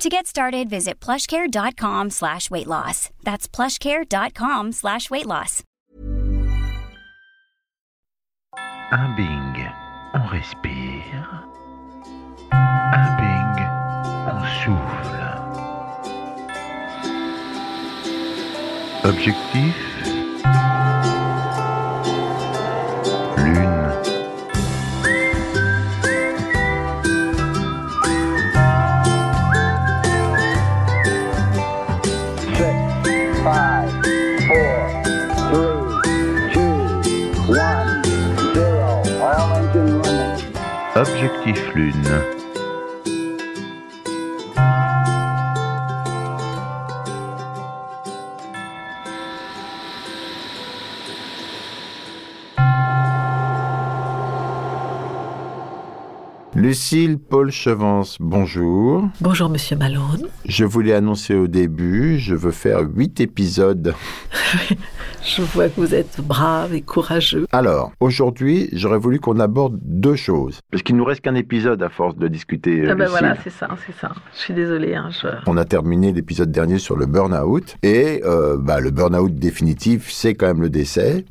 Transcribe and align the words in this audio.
To 0.00 0.08
get 0.08 0.26
started, 0.26 0.70
visit 0.70 0.98
plushcare.com 0.98 2.08
slash 2.08 2.50
weight 2.50 2.66
loss. 2.66 3.10
That's 3.22 3.46
plushcare.com 3.46 4.72
slash 4.72 5.10
weight 5.10 5.26
loss. 5.26 5.62
Un 8.92 9.14
Bing, 9.14 9.68
on 10.14 10.26
respire. 10.32 11.44
Un 12.50 13.16
Bing, 13.20 13.62
on 14.24 14.40
souffle. 14.64 15.20
Objectif 19.04 19.89
Objectif 41.80 42.09
Lucille 56.70 57.18
Paul 57.18 57.50
Chevance, 57.50 58.16
bonjour. 58.20 59.08
Bonjour 59.20 59.48
Monsieur 59.48 59.76
Malone. 59.76 60.28
Je 60.44 60.64
voulais 60.64 60.92
annoncer 60.92 61.34
au 61.34 61.48
début, 61.48 62.20
je 62.20 62.36
veux 62.36 62.52
faire 62.52 62.82
huit 62.82 63.20
épisodes. 63.20 63.92
Je 65.24 65.42
vois 65.42 65.68
que 65.68 65.80
vous 65.80 65.96
êtes 65.96 66.20
brave 66.20 66.72
et 66.72 66.80
courageux. 66.80 67.46
Alors, 67.50 67.90
aujourd'hui, 67.98 68.68
j'aurais 68.72 68.98
voulu 68.98 69.18
qu'on 69.18 69.40
aborde 69.40 69.80
deux 69.82 70.14
choses. 70.14 70.60
Parce 70.70 70.84
qu'il 70.84 70.94
nous 70.94 71.04
reste 71.04 71.22
qu'un 71.22 71.34
épisode 71.34 71.82
à 71.82 71.88
force 71.88 72.16
de 72.16 72.28
discuter. 72.28 72.84
Ah 72.84 72.94
ben 72.94 72.98
Lucille. 72.98 73.10
voilà, 73.10 73.36
c'est 73.42 73.50
ça, 73.50 73.68
c'est 73.84 73.96
ça. 73.96 74.12
Je 74.32 74.38
suis 74.38 74.54
désolée. 74.54 74.94
Hein, 74.94 75.10
je... 75.10 75.26
On 75.46 75.56
a 75.56 75.64
terminé 75.64 76.12
l'épisode 76.12 76.52
dernier 76.52 76.78
sur 76.78 76.96
le 76.96 77.06
burn-out. 77.06 77.74
Et 77.82 78.22
euh, 78.24 78.56
bah, 78.56 78.78
le 78.78 78.92
burn-out 78.92 79.34
définitif, 79.34 80.08
c'est 80.12 80.34
quand 80.34 80.46
même 80.46 80.62
le 80.62 80.70
décès. 80.70 81.24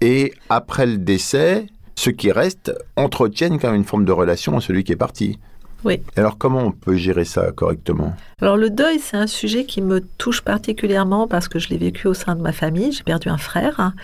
Et 0.00 0.34
après 0.50 0.86
le 0.86 0.98
décès, 0.98 1.68
ceux 1.94 2.12
qui 2.12 2.32
restent 2.32 2.72
entretiennent 2.96 3.58
quand 3.58 3.70
même 3.70 3.80
une 3.80 3.84
forme 3.84 4.04
de 4.04 4.12
relation 4.12 4.56
à 4.56 4.60
celui 4.60 4.84
qui 4.84 4.92
est 4.92 4.96
parti. 4.96 5.38
Oui. 5.84 6.00
Alors 6.16 6.38
comment 6.38 6.60
on 6.60 6.70
peut 6.70 6.94
gérer 6.94 7.24
ça 7.24 7.50
correctement? 7.50 8.14
Alors 8.40 8.56
le 8.56 8.70
deuil, 8.70 9.00
c'est 9.00 9.16
un 9.16 9.26
sujet 9.26 9.64
qui 9.64 9.82
me 9.82 10.00
touche 10.00 10.42
particulièrement 10.42 11.26
parce 11.26 11.48
que 11.48 11.58
je 11.58 11.68
l'ai 11.70 11.78
vécu 11.78 12.06
au 12.06 12.14
sein 12.14 12.36
de 12.36 12.40
ma 12.40 12.52
famille. 12.52 12.92
J'ai 12.92 13.02
perdu 13.02 13.28
un 13.28 13.38
frère 13.38 13.80
hein, 13.80 13.94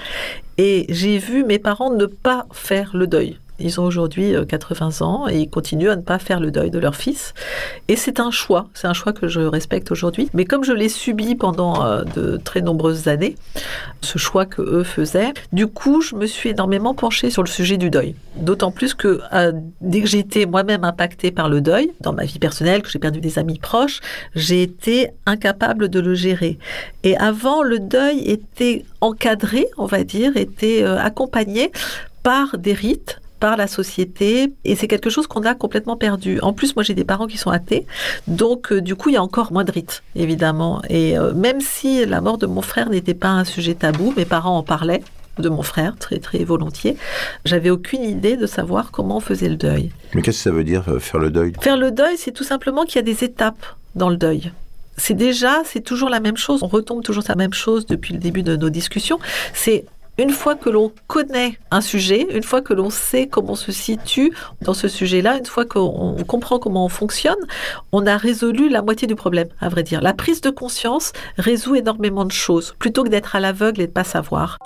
et 0.57 0.87
j'ai 0.89 1.19
vu 1.19 1.45
mes 1.45 1.59
parents 1.59 1.93
ne 1.93 2.07
pas 2.07 2.47
faire 2.53 2.97
le 2.97 3.07
deuil. 3.07 3.39
Ils 3.61 3.81
ont 3.81 3.85
aujourd'hui 3.85 4.35
euh, 4.35 4.45
80 4.45 5.03
ans 5.03 5.29
et 5.29 5.41
ils 5.41 5.51
continuent 5.51 5.91
à 5.91 5.97
ne 5.97 6.03
pas 6.03 6.19
faire 6.19 6.41
le 6.41 6.51
deuil 6.51 6.71
de 6.71 6.79
leur 6.79 6.95
fils. 6.95 7.35
Et 7.89 7.97
c'est 7.97 8.21
un 8.21 8.31
choix, 8.31 8.69
c'est 8.75 8.87
un 8.87 8.93
choix 8.93 9.13
que 9.13 9.27
je 9.27 9.41
respecte 9.41 9.91
aujourd'hui. 9.91 10.31
Mais 10.33 10.45
comme 10.45 10.65
je 10.65 10.73
l'ai 10.73 10.89
subi 10.89 11.35
pendant 11.35 11.85
euh, 11.85 12.05
de 12.05 12.37
très 12.37 12.61
nombreuses 12.61 13.09
années, 13.09 13.35
ce 14.01 14.19
choix 14.19 14.47
que 14.47 14.63
eux 14.63 14.85
faisaient, 14.85 15.33
du 15.53 15.67
coup, 15.67 16.01
je 16.01 16.15
me 16.15 16.27
suis 16.27 16.51
énormément 16.51 16.95
penchée 16.95 17.31
sur 17.31 17.43
le 17.43 17.49
sujet 17.49 17.77
du 17.77 17.91
deuil. 17.91 18.15
D'autant 18.37 18.71
plus 18.71 18.95
que 18.95 19.21
euh, 19.33 19.53
dès 19.81 20.03
que 20.03 20.07
j'ai 20.07 20.21
été 20.21 20.47
moi-même 20.47 20.85
impactée 20.85 21.31
par 21.31 21.49
le 21.49 21.61
deuil, 21.61 21.91
dans 22.01 22.13
ma 22.13 22.25
vie 22.25 22.39
personnelle, 22.39 22.83
que 22.83 22.91
j'ai 22.91 22.99
perdu 23.01 23.21
des 23.21 23.39
amis 23.39 23.59
proches, 23.59 24.01
j'ai 24.35 24.63
été 24.63 25.11
incapable 25.27 25.89
de 25.89 26.01
le 26.01 26.15
gérer. 26.15 26.59
Et 27.03 27.17
avant, 27.17 27.63
le 27.63 27.81
deuil 27.81 28.21
était 28.21 28.85
encadré, 29.01 29.67
on 29.77 29.87
va 29.87 30.05
dire, 30.05 30.37
était 30.37 30.83
euh, 30.85 30.99
accompagné 30.99 31.73
par 32.23 32.59
des 32.59 32.73
rites 32.73 33.21
par 33.41 33.57
la 33.57 33.67
société 33.67 34.53
et 34.65 34.77
c'est 34.77 34.89
quelque 34.89 35.11
chose 35.11 35.27
qu'on 35.27 35.43
a 35.43 35.55
complètement 35.55 35.97
perdu. 35.97 36.41
En 36.41 36.53
plus, 36.53 36.75
moi 36.77 36.83
j'ai 36.83 36.95
des 36.95 37.05
parents 37.05 37.27
qui 37.27 37.39
sont 37.39 37.51
athées, 37.51 37.87
donc 38.27 38.73
euh, 38.73 38.81
du 38.81 38.95
coup 38.97 39.09
il 39.09 39.15
y 39.15 39.17
a 39.17 39.23
encore 39.23 39.53
moins 39.53 39.65
de 39.65 39.73
rites, 39.73 40.03
évidemment. 40.15 40.83
Et 40.89 41.19
euh, 41.19 41.33
même 41.35 41.61
si 41.61 42.05
la 42.07 42.21
mort 42.21 42.39
de 42.39 42.47
mon 42.47 42.63
frère 42.63 42.91
n'était 42.91 43.15
pas 43.15 43.29
un 43.29 43.45
sujet 43.45 43.75
tabou, 43.75 44.13
mes 44.17 44.25
parents 44.25 44.59
en 44.59 44.63
parlaient 44.63 45.03
de 45.39 45.49
mon 45.49 45.63
frère 45.63 45.97
très 45.97 46.19
très 46.19 46.45
volontiers. 46.45 46.97
J'avais 47.45 47.71
aucune 47.71 48.03
idée 48.03 48.37
de 48.37 48.47
savoir 48.47 48.91
comment 48.91 49.19
on 49.19 49.21
faisait 49.21 49.49
le 49.49 49.57
deuil. 49.57 49.91
Mais 50.15 50.23
qu'est-ce 50.23 50.39
que 50.39 50.43
ça 50.45 50.51
veut 50.51 50.65
dire 50.65 50.85
euh, 50.89 50.99
faire 50.99 51.21
le 51.21 51.31
deuil? 51.31 51.53
Faire 51.61 51.77
le 51.77 51.91
deuil, 51.91 52.17
c'est 52.17 52.33
tout 52.33 52.45
simplement 52.45 52.85
qu'il 52.85 52.97
y 52.97 52.99
a 52.99 53.03
des 53.03 53.25
étapes 53.25 53.65
dans 53.95 54.09
le 54.09 54.17
deuil. 54.17 54.53
C'est 54.97 55.15
déjà, 55.15 55.63
c'est 55.65 55.81
toujours 55.81 56.09
la 56.09 56.19
même 56.19 56.37
chose. 56.37 56.63
On 56.63 56.67
retombe 56.67 57.05
toujours 57.05 57.23
sur 57.23 57.33
la 57.33 57.37
même 57.37 57.55
chose 57.55 57.87
depuis 57.87 58.15
le 58.15 58.19
début 58.19 58.43
de 58.43 58.57
nos 58.57 58.69
discussions. 58.69 59.21
C'est 59.55 59.85
une 60.19 60.31
fois 60.31 60.57
que 60.57 60.69
l'on 60.69 60.93
connaît 61.07 61.59
un 61.71 61.81
sujet, 61.81 62.27
une 62.31 62.43
fois 62.43 62.61
que 62.61 62.75
l'on 62.75 62.91
sait 62.91 63.29
comment 63.29 63.53
on 63.53 63.55
se 63.55 63.71
situe 63.71 64.33
dans 64.63 64.75
ce 64.75 64.89
sujet-là, 64.89 65.39
une 65.39 65.47
fois 65.47 65.65
qu'on 65.65 66.17
comprend 66.27 66.59
comment 66.59 66.85
on 66.85 66.89
fonctionne, 66.89 67.39
on 67.93 68.05
a 68.05 68.17
résolu 68.17 68.69
la 68.69 68.83
moitié 68.83 69.07
du 69.07 69.15
problème, 69.15 69.49
à 69.61 69.69
vrai 69.69 69.85
dire. 69.85 70.01
La 70.01 70.15
prise 70.15 70.41
de 70.41 70.51
conscience 70.51 71.13
résout 71.39 71.77
énormément 71.77 72.25
de 72.25 72.33
choses, 72.33 72.75
plutôt 72.81 73.05
que 73.05 73.09
d'être 73.09 73.37
à 73.37 73.41
l'aveugle 73.41 73.81
et 73.81 73.87
de 73.87 73.91
ne 73.91 73.95
pas 73.95 74.05
savoir. 74.05 74.59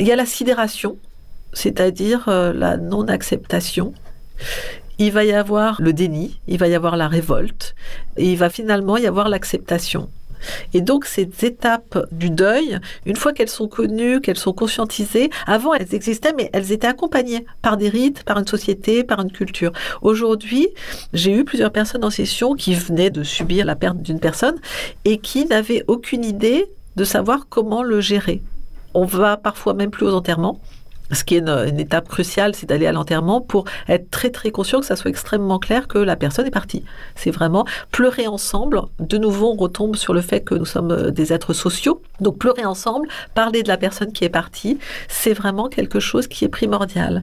Il 0.00 0.08
y 0.08 0.10
a 0.10 0.16
la 0.16 0.26
sidération, 0.26 0.98
c'est-à-dire 1.52 2.28
euh, 2.28 2.52
la 2.52 2.76
non-acceptation. 2.76 3.94
Il 4.98 5.12
va 5.12 5.24
y 5.24 5.32
avoir 5.32 5.80
le 5.80 5.92
déni, 5.92 6.40
il 6.48 6.58
va 6.58 6.66
y 6.66 6.74
avoir 6.74 6.96
la 6.96 7.06
révolte, 7.06 7.76
et 8.16 8.32
il 8.32 8.36
va 8.36 8.50
finalement 8.50 8.96
y 8.96 9.06
avoir 9.06 9.28
l'acceptation. 9.28 10.10
Et 10.74 10.80
donc 10.80 11.04
ces 11.04 11.28
étapes 11.42 12.06
du 12.12 12.30
deuil, 12.30 12.78
une 13.06 13.16
fois 13.16 13.32
qu'elles 13.32 13.48
sont 13.48 13.68
connues, 13.68 14.20
qu'elles 14.20 14.38
sont 14.38 14.52
conscientisées, 14.52 15.30
avant 15.46 15.74
elles 15.74 15.94
existaient, 15.94 16.32
mais 16.36 16.50
elles 16.52 16.72
étaient 16.72 16.86
accompagnées 16.86 17.44
par 17.60 17.76
des 17.76 17.88
rites, 17.88 18.22
par 18.24 18.38
une 18.38 18.46
société, 18.46 19.04
par 19.04 19.20
une 19.20 19.32
culture. 19.32 19.72
Aujourd'hui, 20.02 20.68
j'ai 21.12 21.32
eu 21.32 21.44
plusieurs 21.44 21.72
personnes 21.72 22.04
en 22.04 22.10
session 22.10 22.54
qui 22.54 22.74
venaient 22.74 23.10
de 23.10 23.22
subir 23.22 23.66
la 23.66 23.76
perte 23.76 23.98
d'une 23.98 24.20
personne 24.20 24.56
et 25.04 25.18
qui 25.18 25.46
n'avaient 25.46 25.84
aucune 25.86 26.24
idée 26.24 26.66
de 26.96 27.04
savoir 27.04 27.46
comment 27.48 27.82
le 27.82 28.00
gérer. 28.00 28.42
On 28.94 29.04
va 29.04 29.36
parfois 29.36 29.74
même 29.74 29.90
plus 29.90 30.06
aux 30.06 30.14
enterrements. 30.14 30.60
Ce 31.12 31.24
qui 31.24 31.36
est 31.36 31.40
une, 31.40 31.78
étape 31.78 32.08
cruciale, 32.08 32.54
c'est 32.54 32.66
d'aller 32.66 32.86
à 32.86 32.92
l'enterrement 32.92 33.40
pour 33.40 33.64
être 33.88 34.10
très 34.10 34.30
très 34.30 34.50
conscient 34.50 34.80
que 34.80 34.86
ça 34.86 34.96
soit 34.96 35.10
extrêmement 35.10 35.58
clair 35.58 35.88
que 35.88 35.98
la 35.98 36.16
personne 36.16 36.46
est 36.46 36.50
partie. 36.50 36.84
C'est 37.14 37.30
vraiment 37.30 37.66
pleurer 37.90 38.26
ensemble. 38.26 38.80
De 38.98 39.18
nouveau, 39.18 39.52
on 39.52 39.56
retombe 39.56 39.96
sur 39.96 40.14
le 40.14 40.20
fait 40.20 40.40
que 40.40 40.54
nous 40.54 40.64
sommes 40.64 40.90
euh, 40.90 41.10
des 41.10 41.32
êtres 41.32 41.52
sociaux. 41.52 42.02
Donc 42.20 42.38
pleurer 42.38 42.64
ensemble, 42.64 43.08
parler 43.34 43.62
de 43.62 43.68
la 43.68 43.76
personne 43.76 44.12
qui 44.12 44.24
est 44.24 44.30
partie, 44.30 44.78
c'est 45.08 45.34
vraiment 45.34 45.68
quelque 45.68 46.00
chose 46.00 46.26
qui 46.26 46.44
est 46.44 46.48
primordial. 46.48 47.20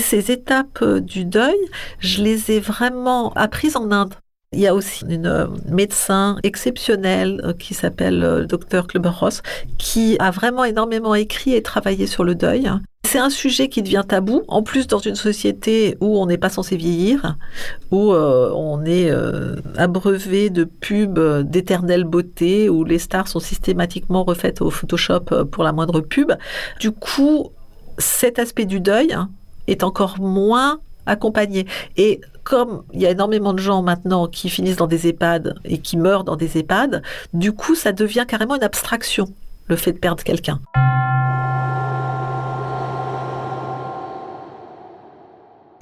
Ces 0.00 0.30
étapes 0.30 0.82
euh, 0.82 1.00
du 1.00 1.24
deuil, 1.24 1.58
je 1.98 2.22
les 2.22 2.50
ai 2.50 2.60
vraiment 2.60 3.32
apprises 3.34 3.76
en 3.76 3.90
Inde. 3.90 4.14
Il 4.52 4.58
y 4.58 4.66
a 4.66 4.74
aussi 4.74 5.04
une 5.08 5.26
euh, 5.26 5.46
médecin 5.68 6.36
exceptionnelle 6.42 7.54
qui 7.60 7.72
s'appelle 7.72 8.24
euh, 8.24 8.46
Dr 8.46 8.88
Kleber-Ross 8.88 9.42
qui 9.78 10.16
a 10.18 10.32
vraiment 10.32 10.64
énormément 10.64 11.14
écrit 11.14 11.54
et 11.54 11.62
travaillé 11.62 12.08
sur 12.08 12.24
le 12.24 12.34
deuil. 12.34 12.68
C'est 13.10 13.18
un 13.18 13.28
sujet 13.28 13.66
qui 13.66 13.82
devient 13.82 14.04
tabou, 14.06 14.44
en 14.46 14.62
plus 14.62 14.86
dans 14.86 15.00
une 15.00 15.16
société 15.16 15.96
où 16.00 16.22
on 16.22 16.26
n'est 16.26 16.38
pas 16.38 16.48
censé 16.48 16.76
vieillir, 16.76 17.36
où 17.90 18.12
euh, 18.12 18.52
on 18.54 18.84
est 18.84 19.10
euh, 19.10 19.56
abreuvé 19.76 20.48
de 20.48 20.62
pubs 20.62 21.18
d'éternelle 21.42 22.04
beauté, 22.04 22.70
où 22.70 22.84
les 22.84 23.00
stars 23.00 23.26
sont 23.26 23.40
systématiquement 23.40 24.22
refaites 24.22 24.62
au 24.62 24.70
Photoshop 24.70 25.24
pour 25.50 25.64
la 25.64 25.72
moindre 25.72 26.02
pub. 26.02 26.34
Du 26.78 26.92
coup, 26.92 27.50
cet 27.98 28.38
aspect 28.38 28.64
du 28.64 28.78
deuil 28.78 29.16
est 29.66 29.82
encore 29.82 30.20
moins 30.20 30.78
accompagné. 31.04 31.66
Et 31.96 32.20
comme 32.44 32.84
il 32.92 33.00
y 33.00 33.06
a 33.08 33.10
énormément 33.10 33.54
de 33.54 33.58
gens 33.58 33.82
maintenant 33.82 34.28
qui 34.28 34.48
finissent 34.48 34.76
dans 34.76 34.86
des 34.86 35.08
EHPAD 35.08 35.56
et 35.64 35.78
qui 35.78 35.96
meurent 35.96 36.22
dans 36.22 36.36
des 36.36 36.58
EHPAD, 36.58 37.02
du 37.34 37.50
coup, 37.50 37.74
ça 37.74 37.90
devient 37.90 38.24
carrément 38.28 38.54
une 38.54 38.62
abstraction, 38.62 39.34
le 39.66 39.74
fait 39.74 39.94
de 39.94 39.98
perdre 39.98 40.22
quelqu'un. 40.22 40.60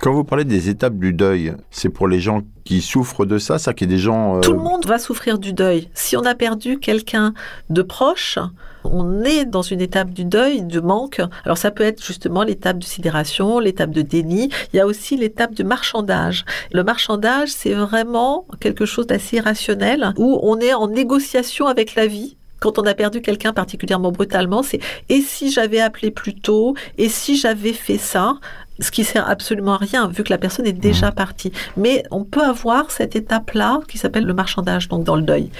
Quand 0.00 0.12
vous 0.12 0.22
parlez 0.22 0.44
des 0.44 0.68
étapes 0.68 0.96
du 0.96 1.12
deuil, 1.12 1.54
c'est 1.72 1.88
pour 1.88 2.06
les 2.06 2.20
gens 2.20 2.42
qui 2.64 2.82
souffrent 2.82 3.26
de 3.26 3.36
ça, 3.38 3.58
ça 3.58 3.74
qu'il 3.74 3.90
y 3.90 3.92
a 3.92 3.96
des 3.96 4.00
gens... 4.00 4.36
euh, 4.36 4.40
Tout 4.40 4.52
le 4.52 4.58
monde 4.58 4.86
va 4.86 5.00
souffrir 5.00 5.40
du 5.40 5.52
deuil. 5.52 5.88
Si 5.92 6.16
on 6.16 6.22
a 6.22 6.36
perdu 6.36 6.78
quelqu'un 6.78 7.34
de 7.68 7.82
proche, 7.82 8.38
on 8.84 9.24
est 9.24 9.44
dans 9.44 9.62
une 9.62 9.80
étape 9.80 10.10
du 10.10 10.24
deuil, 10.24 10.62
de 10.62 10.78
manque. 10.78 11.20
Alors 11.44 11.58
ça 11.58 11.72
peut 11.72 11.82
être 11.82 12.04
justement 12.04 12.44
l'étape 12.44 12.78
de 12.78 12.84
sidération, 12.84 13.58
l'étape 13.58 13.90
de 13.90 14.02
déni. 14.02 14.50
Il 14.72 14.76
y 14.76 14.80
a 14.80 14.86
aussi 14.86 15.16
l'étape 15.16 15.54
de 15.54 15.64
marchandage. 15.64 16.44
Le 16.72 16.84
marchandage, 16.84 17.48
c'est 17.48 17.74
vraiment 17.74 18.46
quelque 18.60 18.86
chose 18.86 19.08
d'assez 19.08 19.40
rationnel 19.40 20.12
où 20.16 20.38
on 20.44 20.60
est 20.60 20.74
en 20.74 20.86
négociation 20.86 21.66
avec 21.66 21.96
la 21.96 22.06
vie. 22.06 22.36
Quand 22.60 22.78
on 22.78 22.82
a 22.82 22.94
perdu 22.94 23.20
quelqu'un 23.20 23.52
particulièrement 23.52 24.10
brutalement, 24.10 24.62
c'est 24.62 24.80
et 25.08 25.20
si 25.20 25.50
j'avais 25.50 25.80
appelé 25.80 26.10
plus 26.10 26.34
tôt, 26.34 26.74
et 26.98 27.08
si 27.08 27.36
j'avais 27.36 27.72
fait 27.72 27.98
ça, 27.98 28.34
ce 28.80 28.90
qui 28.90 29.04
sert 29.04 29.28
absolument 29.28 29.74
à 29.74 29.78
rien 29.78 30.08
vu 30.08 30.22
que 30.24 30.30
la 30.32 30.38
personne 30.38 30.66
est 30.66 30.72
déjà 30.72 31.10
partie. 31.12 31.52
Mais 31.76 32.04
on 32.10 32.24
peut 32.24 32.42
avoir 32.42 32.90
cette 32.90 33.16
étape-là 33.16 33.80
qui 33.88 33.98
s'appelle 33.98 34.24
le 34.24 34.34
marchandage, 34.34 34.88
donc 34.88 35.04
dans 35.04 35.16
le 35.16 35.22
deuil. 35.22 35.50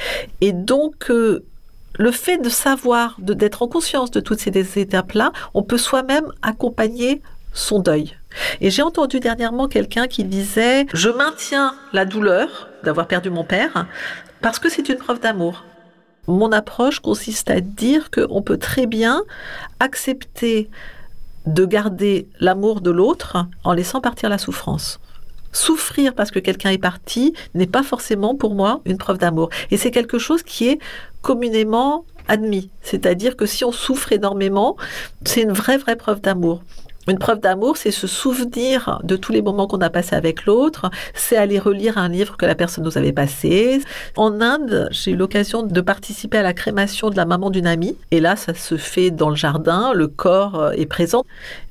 Et 0.41 0.53
donc, 0.53 1.11
euh, 1.11 1.45
le 1.99 2.11
fait 2.13 2.39
de 2.39 2.49
savoir, 2.49 3.17
de- 3.19 3.35
d'être 3.35 3.63
en 3.63 3.69
conscience 3.69 4.11
de 4.11 4.21
toutes 4.21 4.39
ces 4.41 4.51
étapes-là, 4.81 5.33
on 5.55 5.63
peut 5.63 5.79
soi-même 5.79 6.27
accompagner 6.43 7.23
son 7.53 7.81
deuil. 7.81 8.15
Et 8.61 8.71
j'ai 8.71 8.83
entendu 8.83 9.19
dernièrement 9.21 9.67
quelqu'un 9.69 10.07
qui 10.07 10.23
disait 10.23 10.87
Je 10.95 11.09
maintiens 11.09 11.75
la 11.93 12.05
douleur 12.05 12.69
d'avoir 12.85 13.09
perdu 13.09 13.31
mon 13.31 13.43
père 13.43 13.87
parce 14.41 14.61
que 14.61 14.69
c'est 14.69 14.89
une 14.89 14.97
preuve 14.99 15.19
d'amour. 15.21 15.65
Mon 16.29 16.53
approche 16.53 17.01
consiste 17.01 17.51
à 17.51 17.61
dire 17.61 18.11
qu'on 18.13 18.43
peut 18.43 18.59
très 18.59 18.87
bien 18.87 19.23
accepter 19.81 20.69
de 21.49 21.65
garder 21.65 22.29
l'amour 22.41 22.83
de 22.83 22.91
l'autre 22.91 23.47
en 23.65 23.73
laissant 23.73 24.01
partir 24.01 24.29
la 24.29 24.39
souffrance. 24.39 25.01
Souffrir 25.53 26.15
parce 26.15 26.31
que 26.31 26.39
quelqu'un 26.39 26.71
est 26.71 26.79
parti 26.79 27.33
n'est 27.55 27.67
pas 27.67 27.83
forcément 27.83 28.35
pour 28.35 28.55
moi 28.55 28.81
une 28.85 28.99
preuve 28.99 29.17
d'amour. 29.17 29.49
Et 29.71 29.79
c'est 29.79 29.91
quelque 29.91 30.19
chose 30.19 30.43
qui 30.43 30.69
est 30.69 30.79
communément 31.23 32.05
admis. 32.29 32.71
C'est-à-dire 32.83 33.35
que 33.35 33.47
si 33.47 33.65
on 33.65 33.73
souffre 33.73 34.13
énormément, 34.13 34.77
c'est 35.25 35.41
une 35.41 35.53
vraie, 35.53 35.79
vraie 35.79 35.97
preuve 35.97 36.21
d'amour. 36.21 36.63
Une 37.09 37.19
preuve 37.19 37.41
d'amour, 37.41 37.79
c'est 37.79 37.91
se 37.91 38.07
souvenir 38.07 39.01
de 39.03 39.17
tous 39.17 39.33
les 39.33 39.41
moments 39.41 39.67
qu'on 39.67 39.81
a 39.81 39.89
passés 39.89 40.15
avec 40.15 40.45
l'autre, 40.45 40.91
c'est 41.15 41.39
aller 41.39 41.59
relire 41.59 41.97
un 41.97 42.11
livre 42.11 42.37
que 42.37 42.45
la 42.45 42.55
personne 42.55 42.85
nous 42.85 42.99
avait 42.99 43.13
passé. 43.13 43.81
En 44.15 44.43
Inde, 44.43 44.89
j'ai 44.91 45.13
eu 45.13 45.17
l'occasion 45.17 45.63
de 45.63 45.81
participer 45.81 46.37
à 46.37 46.43
la 46.43 46.53
crémation 46.53 47.09
de 47.09 47.17
la 47.17 47.25
maman 47.25 47.49
d'une 47.49 47.67
amie, 47.67 47.97
et 48.11 48.21
là, 48.21 48.37
ça 48.37 48.53
se 48.53 48.77
fait 48.77 49.11
dans 49.11 49.31
le 49.31 49.37
jardin, 49.37 49.95
le 49.95 50.07
corps 50.07 50.61
euh, 50.61 50.71
est 50.73 50.85
présent. 50.85 51.25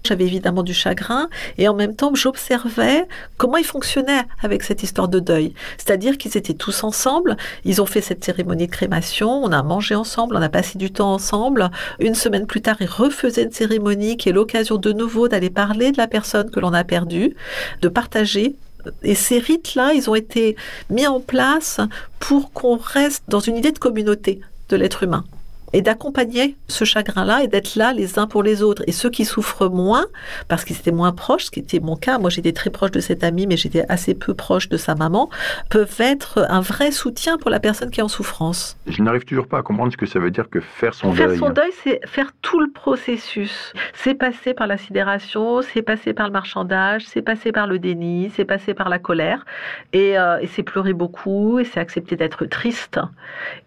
J'avais 0.04 0.24
évidemment 0.24 0.64
du 0.64 0.74
chagrin, 0.74 1.30
et 1.60 1.68
en 1.68 1.76
même 1.76 1.96
temps, 1.96 2.16
j'observais 2.16 3.08
comment 3.38 3.58
ils 3.58 3.66
fonctionnaient 3.66 4.24
avec 4.42 4.64
cette 4.64 4.82
histoire 4.82 5.08
de 5.08 5.20
deuil. 5.20 5.54
C'est-à-dire 5.78 6.18
qu'ils 6.18 6.36
étaient 6.36 6.56
tous 6.56 6.84
ensemble, 6.84 7.38
ils 7.64 7.80
ont 7.80 7.86
fait 7.86 8.02
cette 8.02 8.24
cérémonie 8.24 8.66
de 8.66 8.72
crémation, 8.72 9.30
on 9.30 9.52
a 9.52 9.62
mangé 9.62 9.94
ensemble, 9.94 10.36
on 10.36 10.42
a 10.42 10.50
passé 10.50 10.80
du 10.80 10.92
temps 10.92 11.14
ensemble. 11.14 11.70
Une 12.00 12.16
semaine 12.16 12.48
plus 12.48 12.62
tard, 12.62 12.78
ils 12.80 12.88
refaisaient 12.88 13.44
une 13.44 13.52
cérémonie 13.52 14.18
qui 14.18 14.30
est 14.30 14.34
l'occasion 14.34 14.78
de 14.78 14.92
nouveau 14.92 15.27
d'aller 15.28 15.50
parler 15.50 15.92
de 15.92 15.98
la 15.98 16.08
personne 16.08 16.50
que 16.50 16.60
l'on 16.60 16.74
a 16.74 16.84
perdue, 16.84 17.36
de 17.82 17.88
partager. 17.88 18.56
Et 19.04 19.16
ces 19.16 19.40
rites-là, 19.40 19.94
ils 19.94 20.10
ont 20.10 20.16
été 20.16 20.56
mis 20.90 21.08
en 21.08 21.20
place 21.20 21.80
pour 22.20 22.52
qu'on 22.54 22.78
reste 22.78 23.24
dans 23.28 23.40
une 23.40 23.58
idée 23.58 23.72
de 23.72 23.80
communauté 23.80 24.42
de 24.70 24.76
l'être 24.76 25.04
humain 25.04 25.24
et 25.74 25.82
d'accompagner 25.82 26.56
ce 26.68 26.86
chagrin-là 26.86 27.44
et 27.44 27.48
d'être 27.48 27.76
là 27.76 27.94
les 27.94 28.20
uns 28.20 28.28
pour 28.28 28.44
les 28.44 28.64
autres. 28.64 28.84
Et 28.88 28.92
ceux 28.92 29.10
qui 29.10 29.26
souffrent 29.26 29.70
moins, 29.70 30.06
parce 30.48 30.64
qu'ils 30.64 30.78
étaient 30.78 30.92
moins 30.92 31.12
proches, 31.12 31.46
ce 31.46 31.52
qui 31.52 31.60
était 31.60 31.80
mon 31.80 31.96
cas, 31.96 32.18
moi 32.20 32.30
j'étais 32.30 32.54
très 32.54 32.70
proche 32.70 32.92
de 32.92 33.00
cet 33.00 33.24
ami, 33.24 33.48
mais 33.48 33.58
j'étais 33.58 33.86
assez 33.90 34.14
peu 34.14 34.34
proche 34.34 34.70
de 34.70 34.78
sa 34.78 34.96
maman, 34.96 35.30
peuvent 35.70 35.96
être 36.00 36.46
un 36.50 36.62
vrai 36.62 36.92
soutien 36.92 37.38
pour 37.38 37.50
la 37.52 37.60
personne 37.60 37.92
qui 37.92 38.00
est 38.00 38.04
en 38.04 38.08
souffrance. 38.08 38.78
Je 38.88 39.02
n'arrive 39.02 39.26
toujours 39.26 39.48
pas 39.48 39.60
à 39.60 39.62
comprendre 39.62 39.92
ce 39.92 39.98
que 39.98 40.06
ça 40.06 40.20
veut 40.20 40.32
dire 40.32 40.50
que 40.50 40.60
faire 40.60 40.94
son 40.94 41.12
Faire 41.12 41.28
deuil. 41.28 41.38
son 41.38 41.50
deuil, 41.50 41.72
c'est 41.84 42.00
faire 42.06 42.32
tout 42.42 42.60
le 42.60 42.72
processus. 42.72 43.74
C'est 43.94 44.14
passer 44.14 44.54
par 44.54 44.68
la 44.68 44.78
sidération, 44.78 45.62
c'est 45.62 45.82
passer 45.82 46.14
par 46.14 46.28
le 46.28 46.34
marchandage, 46.34 47.06
c'est 47.06 47.22
passer 47.22 47.52
par 47.52 47.68
le 47.68 47.80
déni, 47.80 48.32
c'est 48.36 48.46
passer 48.46 48.74
par 48.74 48.90
la 48.90 49.00
colère, 49.00 49.46
et, 49.94 50.18
euh, 50.18 50.40
et 50.40 50.48
c'est 50.48 50.64
pleurer 50.64 50.94
beaucoup, 50.94 51.60
et 51.60 51.66
c'est 51.66 51.80
accepter 51.80 52.16
d'être 52.16 52.46
triste. 52.46 53.00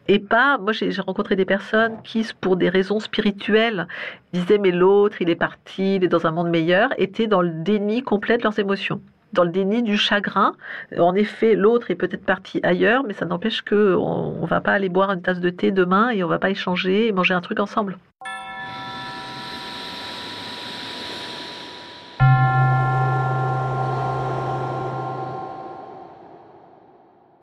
Et 0.08 0.18
pas, 0.18 0.58
moi 0.58 0.72
j'ai 0.72 0.90
rencontré 1.00 1.36
des 1.36 1.44
personnes 1.44 1.89
qui, 2.04 2.26
pour 2.40 2.56
des 2.56 2.68
raisons 2.68 3.00
spirituelles, 3.00 3.86
disaient 4.32 4.58
mais 4.58 4.70
l'autre, 4.70 5.20
il 5.20 5.30
est 5.30 5.36
parti, 5.36 5.96
il 5.96 6.04
est 6.04 6.08
dans 6.08 6.26
un 6.26 6.30
monde 6.30 6.50
meilleur, 6.50 6.90
étaient 6.98 7.26
dans 7.26 7.42
le 7.42 7.50
déni 7.50 8.02
complet 8.02 8.38
de 8.38 8.42
leurs 8.42 8.58
émotions 8.58 9.00
dans 9.32 9.44
le 9.44 9.50
déni 9.50 9.84
du 9.84 9.96
chagrin. 9.96 10.56
En 10.98 11.14
effet, 11.14 11.54
l'autre 11.54 11.92
est 11.92 11.94
peut-être 11.94 12.24
parti 12.24 12.58
ailleurs, 12.64 13.04
mais 13.04 13.12
ça 13.12 13.26
n'empêche 13.26 13.62
que 13.62 13.94
on, 13.94 14.42
on 14.42 14.44
va 14.44 14.60
pas 14.60 14.72
aller 14.72 14.88
boire 14.88 15.12
une 15.12 15.22
tasse 15.22 15.38
de 15.38 15.50
thé 15.50 15.70
demain 15.70 16.10
et 16.10 16.24
on 16.24 16.28
va 16.28 16.40
pas 16.40 16.50
échanger 16.50 17.06
et 17.06 17.12
manger 17.12 17.34
un 17.34 17.40
truc 17.40 17.60
ensemble. 17.60 17.96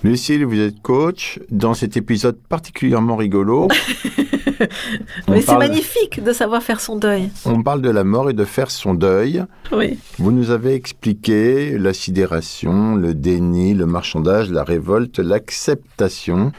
Lucille, 0.08 0.46
vous 0.46 0.60
êtes 0.62 0.82
coach. 0.82 1.38
Dans 1.52 1.74
cet 1.74 1.98
épisode 1.98 2.38
particulièrement 2.48 3.18
rigolo, 3.18 3.68
Mais 5.28 5.42
c'est 5.42 5.58
magnifique 5.58 6.24
de 6.24 6.32
savoir 6.32 6.64
faire 6.64 6.80
son 6.80 6.96
deuil. 6.96 7.30
on 7.46 7.62
parle 7.62 7.82
de 7.82 7.90
la 7.90 8.06
mort 8.06 8.30
et 8.30 8.34
de 8.34 8.46
faire 8.46 8.72
son 8.72 8.94
deuil. 8.94 9.44
Oui. 9.74 10.00
Vous 10.18 10.32
nous 10.32 10.50
avez 10.50 10.74
expliqué 10.76 11.78
la 11.78 11.94
sidération, 11.94 12.96
le 12.96 13.14
déni, 13.14 13.74
le 13.74 13.86
marchandage, 13.86 14.50
la 14.50 14.64
révolte, 14.64 15.20
l'acceptation. 15.20 16.54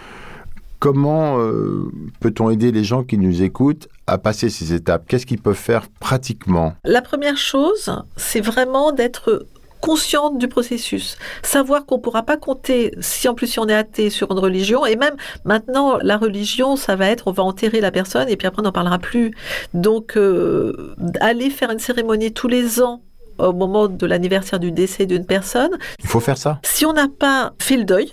Comment 0.79 1.41
euh, 1.41 1.91
peut-on 2.21 2.51
aider 2.51 2.71
les 2.71 2.85
gens 2.85 3.03
qui 3.03 3.17
nous 3.17 3.43
écoutent 3.43 3.89
à 4.07 4.19
passer 4.19 4.51
ces 4.51 4.75
étapes? 4.75 5.05
Qu'est-ce 5.09 5.25
qu'ils 5.25 5.41
peuvent 5.41 5.55
faire 5.55 5.89
pratiquement? 6.01 6.75
La 6.85 7.01
première 7.01 7.39
chose, 7.39 7.91
c'est 8.17 8.43
vraiment 8.43 8.93
d'être 8.93 9.47
consciente 9.81 10.39
du 10.39 10.49
processus, 10.49 11.17
savoir 11.43 11.87
qu'on 11.87 11.97
ne 11.97 12.01
pourra 12.01 12.23
pas 12.23 12.37
compter, 12.37 12.93
si 13.01 13.29
en 13.29 13.35
plus 13.35 13.47
si 13.47 13.59
on 13.59 13.69
est 13.69 13.75
athée, 13.75 14.11
sur 14.11 14.31
une 14.33 14.39
religion, 14.39 14.87
et 14.87 14.97
même 14.97 15.17
maintenant, 15.45 15.99
la 16.03 16.17
religion, 16.17 16.77
ça 16.77 16.97
va 16.97 17.09
être, 17.09 17.29
on 17.29 17.33
va 17.33 17.43
enterrer 17.43 17.81
la 17.81 17.91
personne, 17.91 18.29
et 18.29 18.37
puis 18.37 18.47
après, 18.47 18.61
on 18.61 18.65
n'en 18.65 18.73
parlera 18.73 18.99
plus. 18.99 19.33
Donc, 19.75 20.17
euh, 20.17 20.95
aller 21.21 21.51
faire 21.51 21.71
une 21.71 21.79
cérémonie 21.79 22.33
tous 22.33 22.49
les 22.49 22.81
ans, 22.81 23.03
au 23.39 23.53
moment 23.53 23.89
de 23.89 24.07
l'anniversaire 24.07 24.59
du 24.59 24.73
décès 24.73 25.07
d'une 25.07 25.25
personne, 25.25 25.79
Il 26.03 26.09
faut 26.09 26.21
faire 26.21 26.39
ça 26.39 26.61
si 26.65 26.85
on 26.85 26.93
n'a 26.93 27.09
pas 27.09 27.53
fait 27.61 27.77
le 27.77 27.85
deuil, 27.85 28.13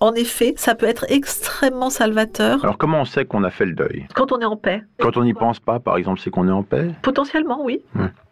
en 0.00 0.12
effet, 0.14 0.54
ça 0.56 0.74
peut 0.74 0.86
être 0.86 1.06
extrêmement 1.08 1.90
salvateur 1.90 2.62
Alors 2.62 2.78
comment 2.78 3.00
on 3.00 3.04
sait 3.04 3.24
qu'on 3.24 3.44
a 3.44 3.50
fait 3.50 3.64
le 3.66 3.72
deuil? 3.72 4.06
Quand 4.14 4.32
on 4.32 4.40
est 4.40 4.44
en 4.44 4.56
paix. 4.56 4.82
Quand 4.98 5.16
on 5.16 5.24
n'y 5.24 5.34
pense 5.34 5.58
pas, 5.58 5.78
par 5.80 5.96
exemple, 5.96 6.20
c'est 6.22 6.30
qu'on 6.30 6.48
est 6.48 6.52
en 6.52 6.62
paix? 6.62 6.90
Potentiellement, 7.02 7.64
oui. 7.64 7.82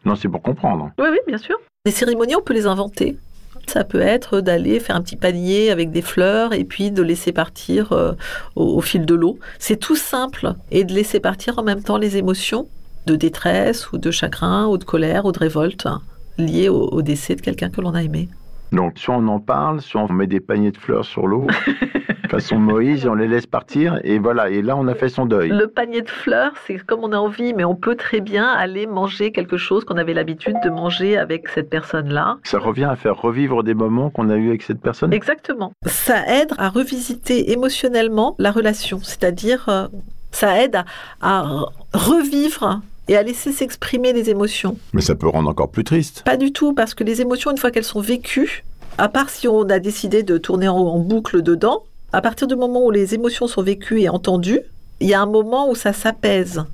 Non, 0.04 0.14
c'est 0.14 0.28
pour 0.28 0.42
comprendre. 0.42 0.90
Oui, 0.98 1.06
oui, 1.10 1.18
bien 1.26 1.38
sûr. 1.38 1.56
Les 1.86 1.92
cérémonies, 1.92 2.36
on 2.36 2.42
peut 2.42 2.54
les 2.54 2.66
inventer. 2.66 3.16
Ça 3.66 3.84
peut 3.84 4.00
être 4.00 4.42
d'aller 4.42 4.78
faire 4.78 4.96
un 4.96 5.00
petit 5.00 5.16
panier 5.16 5.70
avec 5.70 5.90
des 5.90 6.02
fleurs 6.02 6.52
et 6.52 6.64
puis 6.64 6.90
de 6.90 7.02
laisser 7.02 7.32
partir 7.32 7.92
euh, 7.92 8.12
au, 8.56 8.76
au 8.76 8.80
fil 8.82 9.06
de 9.06 9.14
l'eau. 9.14 9.38
C'est 9.58 9.78
tout 9.78 9.96
simple. 9.96 10.52
Et 10.70 10.84
de 10.84 10.92
laisser 10.92 11.18
partir 11.18 11.58
en 11.58 11.62
même 11.62 11.82
temps 11.82 11.96
les 11.96 12.18
émotions 12.18 12.68
de 13.06 13.16
détresse 13.16 13.90
ou 13.92 13.98
de 13.98 14.10
chagrin 14.10 14.66
ou 14.66 14.76
de 14.76 14.84
colère 14.84 15.24
ou 15.24 15.32
de 15.32 15.38
révolte 15.38 15.86
hein, 15.86 16.02
liées 16.36 16.68
au, 16.68 16.88
au 16.88 17.00
décès 17.00 17.36
de 17.36 17.40
quelqu'un 17.40 17.70
que 17.70 17.80
l'on 17.80 17.94
a 17.94 18.02
aimé. 18.02 18.28
Donc, 18.74 18.98
soit 18.98 19.14
on 19.14 19.28
en 19.28 19.38
parle, 19.38 19.80
soit 19.80 20.02
on 20.02 20.12
met 20.12 20.26
des 20.26 20.40
paniers 20.40 20.72
de 20.72 20.76
fleurs 20.76 21.04
sur 21.04 21.28
l'eau, 21.28 21.46
façon 22.28 22.58
Moïse, 22.58 23.04
et 23.04 23.08
on 23.08 23.14
les 23.14 23.28
laisse 23.28 23.46
partir, 23.46 24.00
et 24.02 24.18
voilà, 24.18 24.50
et 24.50 24.62
là, 24.62 24.76
on 24.76 24.88
a 24.88 24.96
fait 24.96 25.08
son 25.08 25.26
deuil. 25.26 25.48
Le 25.50 25.68
panier 25.68 26.02
de 26.02 26.10
fleurs, 26.10 26.52
c'est 26.66 26.84
comme 26.84 27.04
on 27.04 27.12
a 27.12 27.16
envie, 27.16 27.54
mais 27.54 27.64
on 27.64 27.76
peut 27.76 27.94
très 27.94 28.20
bien 28.20 28.48
aller 28.48 28.88
manger 28.88 29.30
quelque 29.30 29.56
chose 29.56 29.84
qu'on 29.84 29.96
avait 29.96 30.12
l'habitude 30.12 30.56
de 30.64 30.70
manger 30.70 31.16
avec 31.16 31.48
cette 31.50 31.70
personne-là. 31.70 32.38
Ça 32.42 32.58
revient 32.58 32.88
à 32.90 32.96
faire 32.96 33.16
revivre 33.16 33.62
des 33.62 33.74
moments 33.74 34.10
qu'on 34.10 34.28
a 34.28 34.36
eus 34.36 34.48
avec 34.48 34.62
cette 34.62 34.80
personne 34.80 35.12
Exactement. 35.12 35.72
Ça 35.86 36.26
aide 36.26 36.52
à 36.58 36.68
revisiter 36.68 37.52
émotionnellement 37.52 38.34
la 38.40 38.50
relation, 38.50 38.98
c'est-à-dire 39.02 39.68
euh, 39.68 39.86
ça 40.32 40.60
aide 40.60 40.74
à, 40.74 40.84
à 41.20 41.66
revivre 41.92 42.80
et 43.08 43.16
à 43.16 43.22
laisser 43.22 43.52
s'exprimer 43.52 44.12
les 44.12 44.30
émotions. 44.30 44.76
Mais 44.92 45.02
ça 45.02 45.14
peut 45.14 45.28
rendre 45.28 45.48
encore 45.48 45.70
plus 45.70 45.84
triste. 45.84 46.22
Pas 46.24 46.36
du 46.36 46.52
tout, 46.52 46.74
parce 46.74 46.94
que 46.94 47.04
les 47.04 47.20
émotions, 47.20 47.50
une 47.50 47.58
fois 47.58 47.70
qu'elles 47.70 47.84
sont 47.84 48.00
vécues, 48.00 48.64
à 48.98 49.08
part 49.08 49.30
si 49.30 49.48
on 49.48 49.62
a 49.68 49.78
décidé 49.78 50.22
de 50.22 50.38
tourner 50.38 50.68
en, 50.68 50.76
en 50.76 50.98
boucle 50.98 51.42
dedans, 51.42 51.84
à 52.12 52.20
partir 52.20 52.46
du 52.46 52.56
moment 52.56 52.84
où 52.84 52.90
les 52.90 53.14
émotions 53.14 53.46
sont 53.46 53.62
vécues 53.62 54.00
et 54.00 54.08
entendues, 54.08 54.60
il 55.00 55.08
y 55.08 55.14
a 55.14 55.20
un 55.20 55.26
moment 55.26 55.68
où 55.68 55.74
ça 55.74 55.92
s'apaise. 55.92 56.64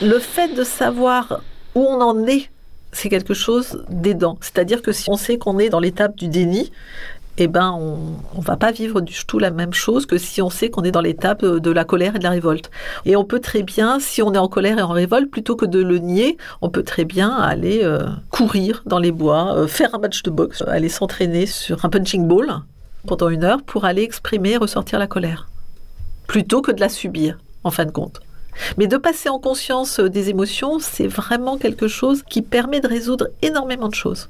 Le 0.00 0.18
fait 0.18 0.54
de 0.54 0.64
savoir 0.64 1.42
où 1.74 1.80
on 1.80 2.00
en 2.00 2.26
est, 2.26 2.50
c'est 2.92 3.08
quelque 3.08 3.34
chose 3.34 3.84
d'aidant. 3.90 4.38
C'est-à-dire 4.40 4.82
que 4.82 4.92
si 4.92 5.10
on 5.10 5.16
sait 5.16 5.38
qu'on 5.38 5.58
est 5.58 5.68
dans 5.68 5.80
l'étape 5.80 6.16
du 6.16 6.28
déni, 6.28 6.70
eh 7.38 7.48
ben, 7.48 7.72
on 7.72 8.38
ne 8.38 8.44
va 8.44 8.56
pas 8.56 8.70
vivre 8.70 9.00
du 9.00 9.24
tout 9.26 9.38
la 9.38 9.50
même 9.50 9.72
chose 9.72 10.06
que 10.06 10.18
si 10.18 10.40
on 10.40 10.50
sait 10.50 10.70
qu'on 10.70 10.82
est 10.82 10.92
dans 10.92 11.00
l'étape 11.00 11.44
de 11.44 11.70
la 11.70 11.84
colère 11.84 12.16
et 12.16 12.18
de 12.18 12.24
la 12.24 12.30
révolte. 12.30 12.70
Et 13.06 13.16
on 13.16 13.24
peut 13.24 13.40
très 13.40 13.62
bien, 13.62 13.98
si 13.98 14.22
on 14.22 14.32
est 14.34 14.38
en 14.38 14.48
colère 14.48 14.78
et 14.78 14.82
en 14.82 14.88
révolte, 14.88 15.30
plutôt 15.30 15.56
que 15.56 15.66
de 15.66 15.82
le 15.82 15.98
nier, 15.98 16.38
on 16.62 16.70
peut 16.70 16.84
très 16.84 17.04
bien 17.04 17.30
aller 17.30 17.80
euh, 17.82 18.06
courir 18.30 18.82
dans 18.86 19.00
les 19.00 19.10
bois, 19.10 19.56
euh, 19.56 19.66
faire 19.66 19.94
un 19.94 19.98
match 19.98 20.22
de 20.22 20.30
boxe, 20.30 20.62
aller 20.66 20.88
s'entraîner 20.88 21.46
sur 21.46 21.84
un 21.84 21.88
punching 21.88 22.26
ball 22.28 22.60
pendant 23.06 23.28
une 23.28 23.44
heure 23.44 23.62
pour 23.62 23.84
aller 23.84 24.02
exprimer 24.02 24.52
et 24.52 24.56
ressortir 24.56 24.98
la 24.98 25.06
colère, 25.06 25.48
plutôt 26.26 26.62
que 26.62 26.72
de 26.72 26.80
la 26.80 26.88
subir, 26.88 27.38
en 27.64 27.70
fin 27.70 27.84
de 27.84 27.90
compte. 27.90 28.20
Mais 28.78 28.86
de 28.86 28.96
passer 28.96 29.28
en 29.28 29.40
conscience 29.40 29.98
des 29.98 30.30
émotions, 30.30 30.78
c'est 30.78 31.08
vraiment 31.08 31.58
quelque 31.58 31.88
chose 31.88 32.22
qui 32.22 32.40
permet 32.40 32.80
de 32.80 32.86
résoudre 32.86 33.28
énormément 33.42 33.88
de 33.88 33.94
choses. 33.94 34.28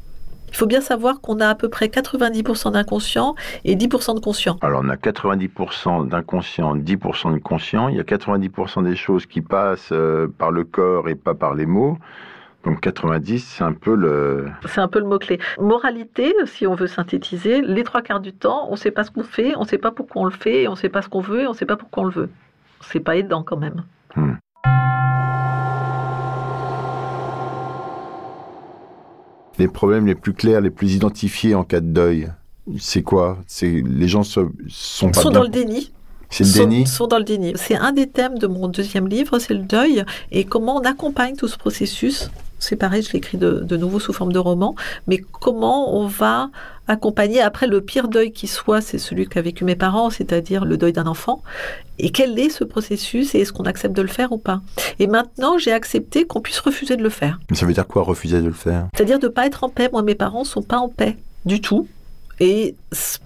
Il 0.54 0.56
faut 0.56 0.66
bien 0.66 0.80
savoir 0.80 1.20
qu'on 1.20 1.40
a 1.40 1.48
à 1.48 1.56
peu 1.56 1.68
près 1.68 1.86
90% 1.86 2.74
d'inconscient 2.74 3.34
et 3.64 3.74
10% 3.74 4.14
de 4.14 4.20
conscient. 4.20 4.56
Alors 4.62 4.82
on 4.84 4.88
a 4.88 4.94
90% 4.94 6.06
d'inconscient, 6.06 6.76
10% 6.76 7.34
de 7.34 7.38
conscient. 7.40 7.88
Il 7.88 7.96
y 7.96 7.98
a 7.98 8.04
90% 8.04 8.84
des 8.84 8.94
choses 8.94 9.26
qui 9.26 9.40
passent 9.40 9.90
euh, 9.90 10.28
par 10.38 10.52
le 10.52 10.62
corps 10.62 11.08
et 11.08 11.16
pas 11.16 11.34
par 11.34 11.54
les 11.54 11.66
mots. 11.66 11.98
Donc 12.62 12.80
90, 12.82 13.40
c'est 13.40 13.64
un 13.64 13.72
peu 13.72 13.96
le... 13.96 14.46
C'est 14.66 14.80
un 14.80 14.86
peu 14.86 15.00
le 15.00 15.06
mot-clé. 15.06 15.40
Moralité, 15.58 16.32
si 16.44 16.68
on 16.68 16.76
veut 16.76 16.86
synthétiser, 16.86 17.60
les 17.60 17.82
trois 17.82 18.00
quarts 18.00 18.20
du 18.20 18.32
temps, 18.32 18.68
on 18.68 18.72
ne 18.72 18.76
sait 18.76 18.92
pas 18.92 19.02
ce 19.02 19.10
qu'on 19.10 19.24
fait, 19.24 19.56
on 19.56 19.62
ne 19.62 19.66
sait 19.66 19.78
pas 19.78 19.90
pourquoi 19.90 20.22
on 20.22 20.26
le 20.26 20.30
fait, 20.30 20.68
on 20.68 20.72
ne 20.72 20.76
sait 20.76 20.88
pas 20.88 21.02
ce 21.02 21.08
qu'on 21.08 21.20
veut, 21.20 21.42
et 21.42 21.46
on 21.48 21.50
ne 21.50 21.56
sait 21.56 21.66
pas 21.66 21.76
pourquoi 21.76 22.04
on 22.04 22.06
le 22.06 22.12
veut. 22.12 22.30
C'est 22.80 23.00
pas 23.00 23.16
aidant 23.16 23.42
quand 23.42 23.56
même. 23.56 23.82
Hmm. 24.14 24.34
Les 29.58 29.68
problèmes 29.68 30.06
les 30.06 30.14
plus 30.14 30.32
clairs, 30.32 30.60
les 30.60 30.70
plus 30.70 30.94
identifiés 30.94 31.54
en 31.54 31.64
cas 31.64 31.80
de 31.80 31.86
deuil, 31.86 32.28
c'est 32.78 33.02
quoi? 33.02 33.38
C'est 33.46 33.82
les 33.86 34.08
gens 34.08 34.22
se, 34.24 34.40
sont 34.68 35.10
pas 35.10 35.20
sont 35.20 35.30
bien- 35.30 35.38
dans 35.38 35.44
le 35.44 35.50
déni. 35.50 35.92
C'est 36.30 36.44
le 36.44 36.50
sont, 36.50 36.58
déni? 36.66 36.86
sont 36.86 37.06
dans 37.06 37.18
le 37.18 37.24
déni. 37.24 37.52
C'est 37.56 37.76
un 37.76 37.92
des 37.92 38.08
thèmes 38.08 38.38
de 38.38 38.46
mon 38.48 38.66
deuxième 38.68 39.06
livre, 39.06 39.38
c'est 39.38 39.54
le 39.54 39.60
deuil 39.62 40.04
et 40.32 40.44
comment 40.44 40.76
on 40.76 40.80
accompagne 40.80 41.36
tout 41.36 41.46
ce 41.48 41.56
processus? 41.56 42.30
C'est 42.64 42.76
pareil, 42.76 43.02
je 43.02 43.12
l'écris 43.12 43.36
de, 43.36 43.60
de 43.60 43.76
nouveau 43.76 44.00
sous 44.00 44.14
forme 44.14 44.32
de 44.32 44.38
roman, 44.38 44.74
mais 45.06 45.18
comment 45.18 45.94
on 45.98 46.06
va 46.06 46.48
accompagner 46.88 47.42
après 47.42 47.66
le 47.66 47.82
pire 47.82 48.08
deuil 48.08 48.32
qui 48.32 48.46
soit, 48.46 48.80
c'est 48.80 48.98
celui 48.98 49.26
qu'a 49.26 49.42
vécu 49.42 49.64
mes 49.64 49.76
parents, 49.76 50.08
c'est-à-dire 50.08 50.64
le 50.64 50.78
deuil 50.78 50.94
d'un 50.94 51.06
enfant? 51.06 51.42
Et 51.98 52.10
quel 52.10 52.38
est 52.38 52.48
ce 52.48 52.64
processus 52.64 53.34
et 53.34 53.40
est-ce 53.40 53.52
qu'on 53.52 53.64
accepte 53.64 53.94
de 53.94 54.00
le 54.00 54.08
faire 54.08 54.32
ou 54.32 54.38
pas? 54.38 54.62
Et 54.98 55.06
maintenant, 55.06 55.58
j'ai 55.58 55.72
accepté 55.72 56.26
qu'on 56.26 56.40
puisse 56.40 56.60
refuser 56.60 56.96
de 56.96 57.02
le 57.02 57.10
faire. 57.10 57.38
Mais 57.50 57.56
ça 57.56 57.66
veut 57.66 57.74
dire 57.74 57.86
quoi 57.86 58.02
refuser 58.02 58.40
de 58.40 58.46
le 58.46 58.52
faire? 58.52 58.88
C'est-à-dire 58.94 59.18
de 59.18 59.26
ne 59.26 59.32
pas 59.32 59.46
être 59.46 59.64
en 59.64 59.68
paix. 59.68 59.90
Moi, 59.92 60.02
mes 60.02 60.14
parents 60.14 60.44
sont 60.44 60.62
pas 60.62 60.78
en 60.78 60.88
paix 60.88 61.18
du 61.44 61.60
tout. 61.60 61.86
Et 62.40 62.74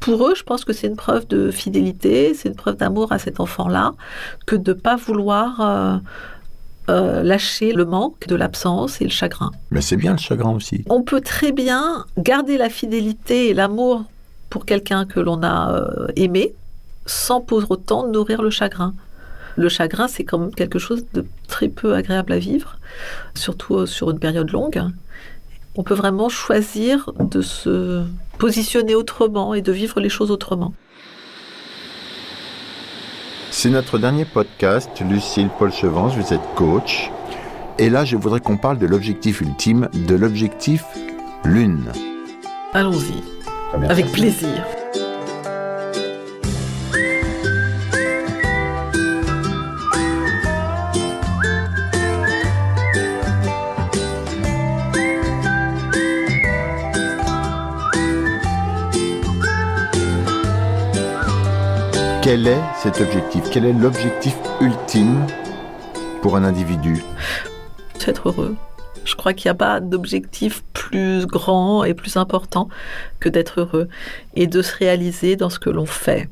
pour 0.01 0.27
eux, 0.27 0.35
je 0.35 0.43
pense 0.43 0.65
que 0.65 0.73
c'est 0.73 0.87
une 0.87 0.97
preuve 0.97 1.27
de 1.29 1.51
fidélité, 1.51 2.35
c'est 2.35 2.49
une 2.49 2.57
preuve 2.57 2.77
d'amour 2.77 3.13
à 3.13 3.19
cet 3.19 3.41
enfant-là, 3.41 3.95
que 4.47 4.57
de 4.57 4.73
ne 4.73 4.79
pas 4.79 4.97
vouloir 4.97 5.61
euh, 5.61 5.97
euh, 6.89 7.23
lâcher 7.23 7.73
le 7.73 7.85
manque, 7.85 8.27
de 8.27 8.35
l'absence 8.35 9.01
et 9.01 9.05
le 9.05 9.11
chagrin. 9.11 9.51
Mais 9.71 9.81
c'est 9.81 9.97
bien 9.97 10.13
le 10.13 10.19
chagrin 10.19 10.53
aussi. 10.53 10.85
On 10.89 11.03
peut 11.03 11.21
très 11.21 11.53
bien 11.53 12.07
garder 12.17 12.57
la 12.57 12.71
fidélité 12.71 13.49
et 13.49 13.55
l'amour 13.55 14.05
pour 14.49 14.65
quelqu'un 14.65 15.05
que 15.05 15.21
l'on 15.21 15.43
a 15.43 15.73
euh, 15.73 16.07
aimé, 16.17 16.55
sans 17.07 17.41
pour 17.41 17.71
autant 17.71 18.07
nourrir 18.07 18.43
le 18.43 18.51
chagrin. 18.51 18.95
Le 19.57 19.69
chagrin, 19.69 20.09
c'est 20.09 20.25
quand 20.25 20.39
même 20.39 20.55
quelque 20.55 20.79
chose 20.79 21.05
de 21.13 21.27
très 21.47 21.69
peu 21.69 21.95
agréable 21.95 22.33
à 22.33 22.39
vivre, 22.39 22.79
surtout 23.35 23.77
euh, 23.77 23.87
sur 23.87 24.11
une 24.11 24.19
période 24.19 24.51
longue. 24.51 24.83
On 25.77 25.83
peut 25.83 25.95
vraiment 25.95 26.29
choisir 26.29 27.13
de 27.21 27.43
se 27.43 28.03
positionner 28.39 28.95
autrement 28.95 29.55
et 29.55 29.63
de 29.63 29.73
vivre 29.73 30.01
les 30.01 30.09
choses 30.09 30.31
autrement. 30.31 30.73
C'est 33.61 33.71
notre 33.71 33.99
dernier 33.99 34.25
podcast, 34.25 34.89
Lucille 35.01 35.51
Paul 35.59 35.73
Chevance, 35.73 36.15
vous 36.15 36.33
êtes 36.33 36.55
coach. 36.55 37.11
Et 37.81 37.91
là, 37.91 38.05
je 38.05 38.15
voudrais 38.17 38.39
qu'on 38.39 38.57
parle 38.57 38.79
de 38.79 38.87
l'objectif 38.87 39.41
ultime, 39.41 39.89
de 39.93 40.15
l'objectif 40.15 40.85
lune. 41.45 41.91
Allons-y, 42.73 43.21
avec 43.89 44.13
plaisir. 44.13 44.65
Quel 62.29 62.47
est 62.47 62.61
cet 62.77 63.01
objectif? 63.01 63.45
Quel 63.51 63.65
est 63.65 63.73
l'objectif 63.73 64.37
ultime 64.61 65.25
pour 66.21 66.37
un 66.37 66.45
individu? 66.45 67.03
Être 68.07 68.29
heureux. 68.29 68.55
Je 69.07 69.15
crois 69.15 69.33
qu'il 69.33 69.49
n'y 69.49 69.53
a 69.53 69.55
pas 69.55 69.81
d'objectif 69.81 70.63
plus 70.75 71.25
grand 71.25 71.85
et 71.85 71.95
plus 71.95 72.19
important 72.19 72.69
que 73.19 73.31
d'être 73.31 73.61
heureux 73.61 73.89
et 74.35 74.47
de 74.47 74.61
se 74.61 74.77
réaliser 74.77 75.37
dans 75.37 75.49
ce 75.49 75.59
que 75.59 75.71
l'on 75.71 75.87
fait. 75.87 76.29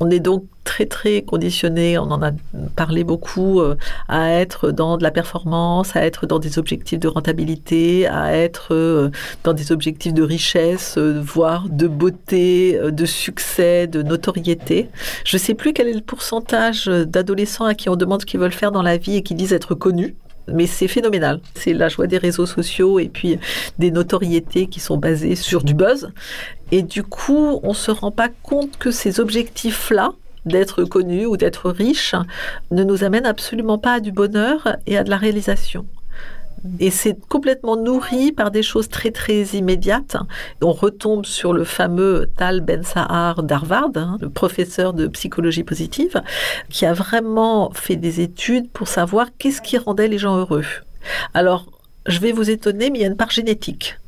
On 0.00 0.10
est 0.10 0.20
donc 0.20 0.44
très 0.64 0.86
très 0.86 1.22
conditionné, 1.22 1.98
on 1.98 2.10
en 2.10 2.22
a 2.22 2.30
parlé 2.74 3.04
beaucoup, 3.04 3.60
euh, 3.60 3.76
à 4.08 4.30
être 4.30 4.70
dans 4.70 4.96
de 4.96 5.02
la 5.02 5.10
performance, 5.10 5.94
à 5.94 6.04
être 6.04 6.26
dans 6.26 6.38
des 6.38 6.58
objectifs 6.58 6.98
de 6.98 7.06
rentabilité, 7.08 8.06
à 8.06 8.34
être 8.34 8.74
euh, 8.74 9.10
dans 9.44 9.52
des 9.52 9.72
objectifs 9.72 10.14
de 10.14 10.22
richesse, 10.22 10.96
euh, 10.98 11.20
voire 11.22 11.68
de 11.68 11.86
beauté, 11.86 12.80
de 12.90 13.06
succès, 13.06 13.86
de 13.86 14.02
notoriété. 14.02 14.88
Je 15.24 15.36
ne 15.36 15.40
sais 15.40 15.54
plus 15.54 15.72
quel 15.72 15.86
est 15.86 15.94
le 15.94 16.00
pourcentage 16.00 16.86
d'adolescents 16.86 17.66
à 17.66 17.74
qui 17.74 17.88
on 17.88 17.96
demande 17.96 18.22
ce 18.22 18.26
qu'ils 18.26 18.40
veulent 18.40 18.52
faire 18.52 18.72
dans 18.72 18.82
la 18.82 18.96
vie 18.96 19.16
et 19.16 19.22
qui 19.22 19.34
disent 19.34 19.52
être 19.52 19.74
connus. 19.74 20.16
Mais 20.52 20.66
c'est 20.66 20.88
phénoménal. 20.88 21.40
C'est 21.54 21.72
la 21.72 21.88
joie 21.88 22.06
des 22.06 22.18
réseaux 22.18 22.46
sociaux 22.46 22.98
et 22.98 23.08
puis 23.08 23.38
des 23.78 23.90
notoriétés 23.90 24.66
qui 24.66 24.80
sont 24.80 24.96
basées 24.96 25.36
sur 25.36 25.62
du 25.62 25.74
buzz. 25.74 26.10
Et 26.70 26.82
du 26.82 27.02
coup, 27.02 27.60
on 27.62 27.70
ne 27.70 27.74
se 27.74 27.90
rend 27.90 28.10
pas 28.10 28.28
compte 28.42 28.76
que 28.78 28.90
ces 28.90 29.20
objectifs-là, 29.20 30.12
d'être 30.44 30.84
connu 30.84 31.24
ou 31.24 31.36
d'être 31.36 31.70
riche, 31.70 32.14
ne 32.70 32.84
nous 32.84 33.04
amènent 33.04 33.26
absolument 33.26 33.78
pas 33.78 33.94
à 33.94 34.00
du 34.00 34.12
bonheur 34.12 34.76
et 34.86 34.98
à 34.98 35.04
de 35.04 35.10
la 35.10 35.16
réalisation. 35.16 35.86
Et 36.80 36.90
c'est 36.90 37.18
complètement 37.28 37.76
nourri 37.76 38.32
par 38.32 38.50
des 38.50 38.62
choses 38.62 38.88
très 38.88 39.10
très 39.10 39.42
immédiates. 39.54 40.16
On 40.62 40.72
retombe 40.72 41.26
sur 41.26 41.52
le 41.52 41.64
fameux 41.64 42.30
Tal 42.36 42.60
Ben 42.60 42.82
Sahar 42.82 43.42
d'Harvard, 43.42 43.90
hein, 43.96 44.16
le 44.20 44.30
professeur 44.30 44.94
de 44.94 45.06
psychologie 45.08 45.64
positive, 45.64 46.22
qui 46.70 46.86
a 46.86 46.92
vraiment 46.92 47.70
fait 47.72 47.96
des 47.96 48.20
études 48.20 48.70
pour 48.70 48.88
savoir 48.88 49.28
qu'est-ce 49.38 49.60
qui 49.60 49.76
rendait 49.76 50.08
les 50.08 50.18
gens 50.18 50.36
heureux. 50.36 50.64
Alors, 51.34 51.66
je 52.06 52.18
vais 52.18 52.32
vous 52.32 52.50
étonner, 52.50 52.90
mais 52.90 52.98
il 52.98 53.02
y 53.02 53.04
a 53.04 53.08
une 53.08 53.16
part 53.16 53.30
génétique. 53.30 53.98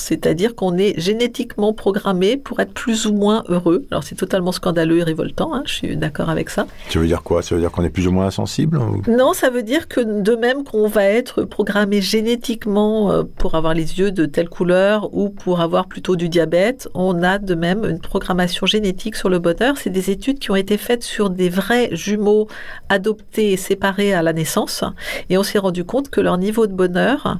C'est-à-dire 0.00 0.54
qu'on 0.54 0.76
est 0.76 0.98
génétiquement 0.98 1.72
programmé 1.72 2.36
pour 2.36 2.60
être 2.60 2.72
plus 2.72 3.06
ou 3.06 3.12
moins 3.12 3.44
heureux. 3.48 3.84
Alors 3.90 4.02
c'est 4.04 4.14
totalement 4.14 4.52
scandaleux 4.52 4.98
et 4.98 5.02
révoltant, 5.02 5.54
hein, 5.54 5.62
je 5.66 5.72
suis 5.74 5.96
d'accord 5.96 6.30
avec 6.30 6.50
ça. 6.50 6.66
Ça 6.88 6.98
veut 6.98 7.06
dire 7.06 7.22
quoi? 7.22 7.42
Ça 7.42 7.54
veut 7.54 7.60
dire 7.60 7.70
qu'on 7.70 7.84
est 7.84 7.90
plus 7.90 8.06
ou 8.08 8.12
moins 8.12 8.26
insensible 8.26 8.78
ou- 8.78 9.02
Non, 9.10 9.32
ça 9.32 9.50
veut 9.50 9.62
dire 9.62 9.88
que 9.88 10.00
de 10.00 10.34
même 10.36 10.64
qu'on 10.64 10.88
va 10.88 11.04
être 11.04 11.42
programmé 11.44 12.00
génétiquement 12.00 13.12
euh, 13.12 13.22
pour 13.36 13.54
avoir 13.54 13.74
les 13.74 13.98
yeux 13.98 14.10
de 14.12 14.26
telle 14.26 14.48
couleur 14.48 15.12
ou 15.14 15.28
pour 15.30 15.60
avoir 15.60 15.86
plutôt 15.86 16.16
du 16.16 16.28
diabète, 16.28 16.88
on 16.94 17.22
a 17.22 17.38
de 17.38 17.54
même 17.54 17.84
une 17.84 18.00
programmation 18.00 18.66
génétique 18.66 19.16
sur 19.16 19.28
le 19.28 19.38
bonheur. 19.38 19.76
C'est 19.76 19.90
des 19.90 20.10
études 20.10 20.38
qui 20.38 20.50
ont 20.50 20.56
été 20.56 20.76
faites 20.76 21.02
sur 21.02 21.30
des 21.30 21.48
vrais 21.48 21.88
jumeaux 21.92 22.48
adoptés 22.88 23.52
et 23.52 23.56
séparés 23.56 24.12
à 24.14 24.22
la 24.22 24.32
naissance. 24.32 24.84
Et 25.28 25.38
on 25.38 25.42
s'est 25.42 25.58
rendu 25.58 25.84
compte 25.84 26.10
que 26.10 26.20
leur 26.20 26.38
niveau 26.38 26.66
de 26.66 26.72
bonheur 26.72 27.38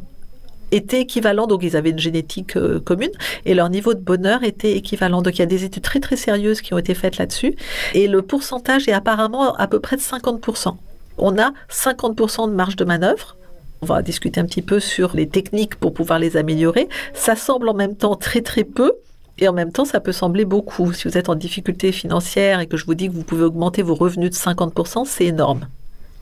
était 0.71 1.01
équivalent, 1.01 1.47
donc 1.47 1.63
ils 1.63 1.77
avaient 1.77 1.91
une 1.91 1.99
génétique 1.99 2.57
euh, 2.57 2.81
commune, 2.81 3.11
et 3.45 3.55
leur 3.55 3.71
niveau 3.71 3.95
de 3.95 4.01
bonheur 4.01 4.43
était 4.45 4.73
équivalent. 4.77 5.23
Donc 5.23 5.37
il 5.37 5.41
y 5.41 5.43
a 5.43 5.47
des 5.47 5.65
études 5.65 5.83
très 5.83 6.01
très 6.01 6.17
sérieuses 6.17 6.61
qui 6.61 6.75
ont 6.75 6.79
été 6.79 6.95
faites 6.95 7.19
là-dessus, 7.19 7.55
et 7.95 8.09
le 8.09 8.23
pourcentage 8.23 8.89
est 8.89 8.93
apparemment 8.93 9.55
à 9.55 9.67
peu 9.67 9.81
près 9.81 9.97
de 9.97 10.03
50%. 10.03 10.77
On 11.19 11.39
a 11.39 11.53
50% 11.71 12.49
de 12.49 12.55
marge 12.55 12.77
de 12.77 12.85
manœuvre. 12.85 13.37
On 13.83 13.87
va 13.87 14.03
discuter 14.03 14.41
un 14.41 14.45
petit 14.45 14.63
peu 14.63 14.79
sur 14.79 15.15
les 15.15 15.27
techniques 15.27 15.77
pour 15.77 15.95
pouvoir 15.95 16.19
les 16.19 16.37
améliorer. 16.37 16.89
Ça 17.15 17.35
semble 17.35 17.69
en 17.69 17.75
même 17.75 17.97
temps 17.97 18.15
très 18.15 18.43
très 18.43 18.65
peu, 18.65 18.93
et 19.39 19.49
en 19.49 19.55
même 19.55 19.73
temps, 19.73 19.87
ça 19.87 20.01
peut 20.01 20.13
sembler 20.13 20.45
beaucoup. 20.45 20.93
Si 20.93 21.09
vous 21.09 21.17
êtes 21.17 21.31
en 21.31 21.35
difficulté 21.35 21.93
financière 21.93 22.61
et 22.61 22.67
que 22.67 22.77
je 22.77 22.85
vous 22.85 22.95
dis 22.95 23.09
que 23.09 23.15
vous 23.15 23.25
pouvez 23.25 23.45
augmenter 23.45 23.83
vos 23.83 23.95
revenus 23.95 24.31
de 24.31 24.37
50%, 24.37 25.07
c'est 25.07 25.25
énorme. 25.25 25.67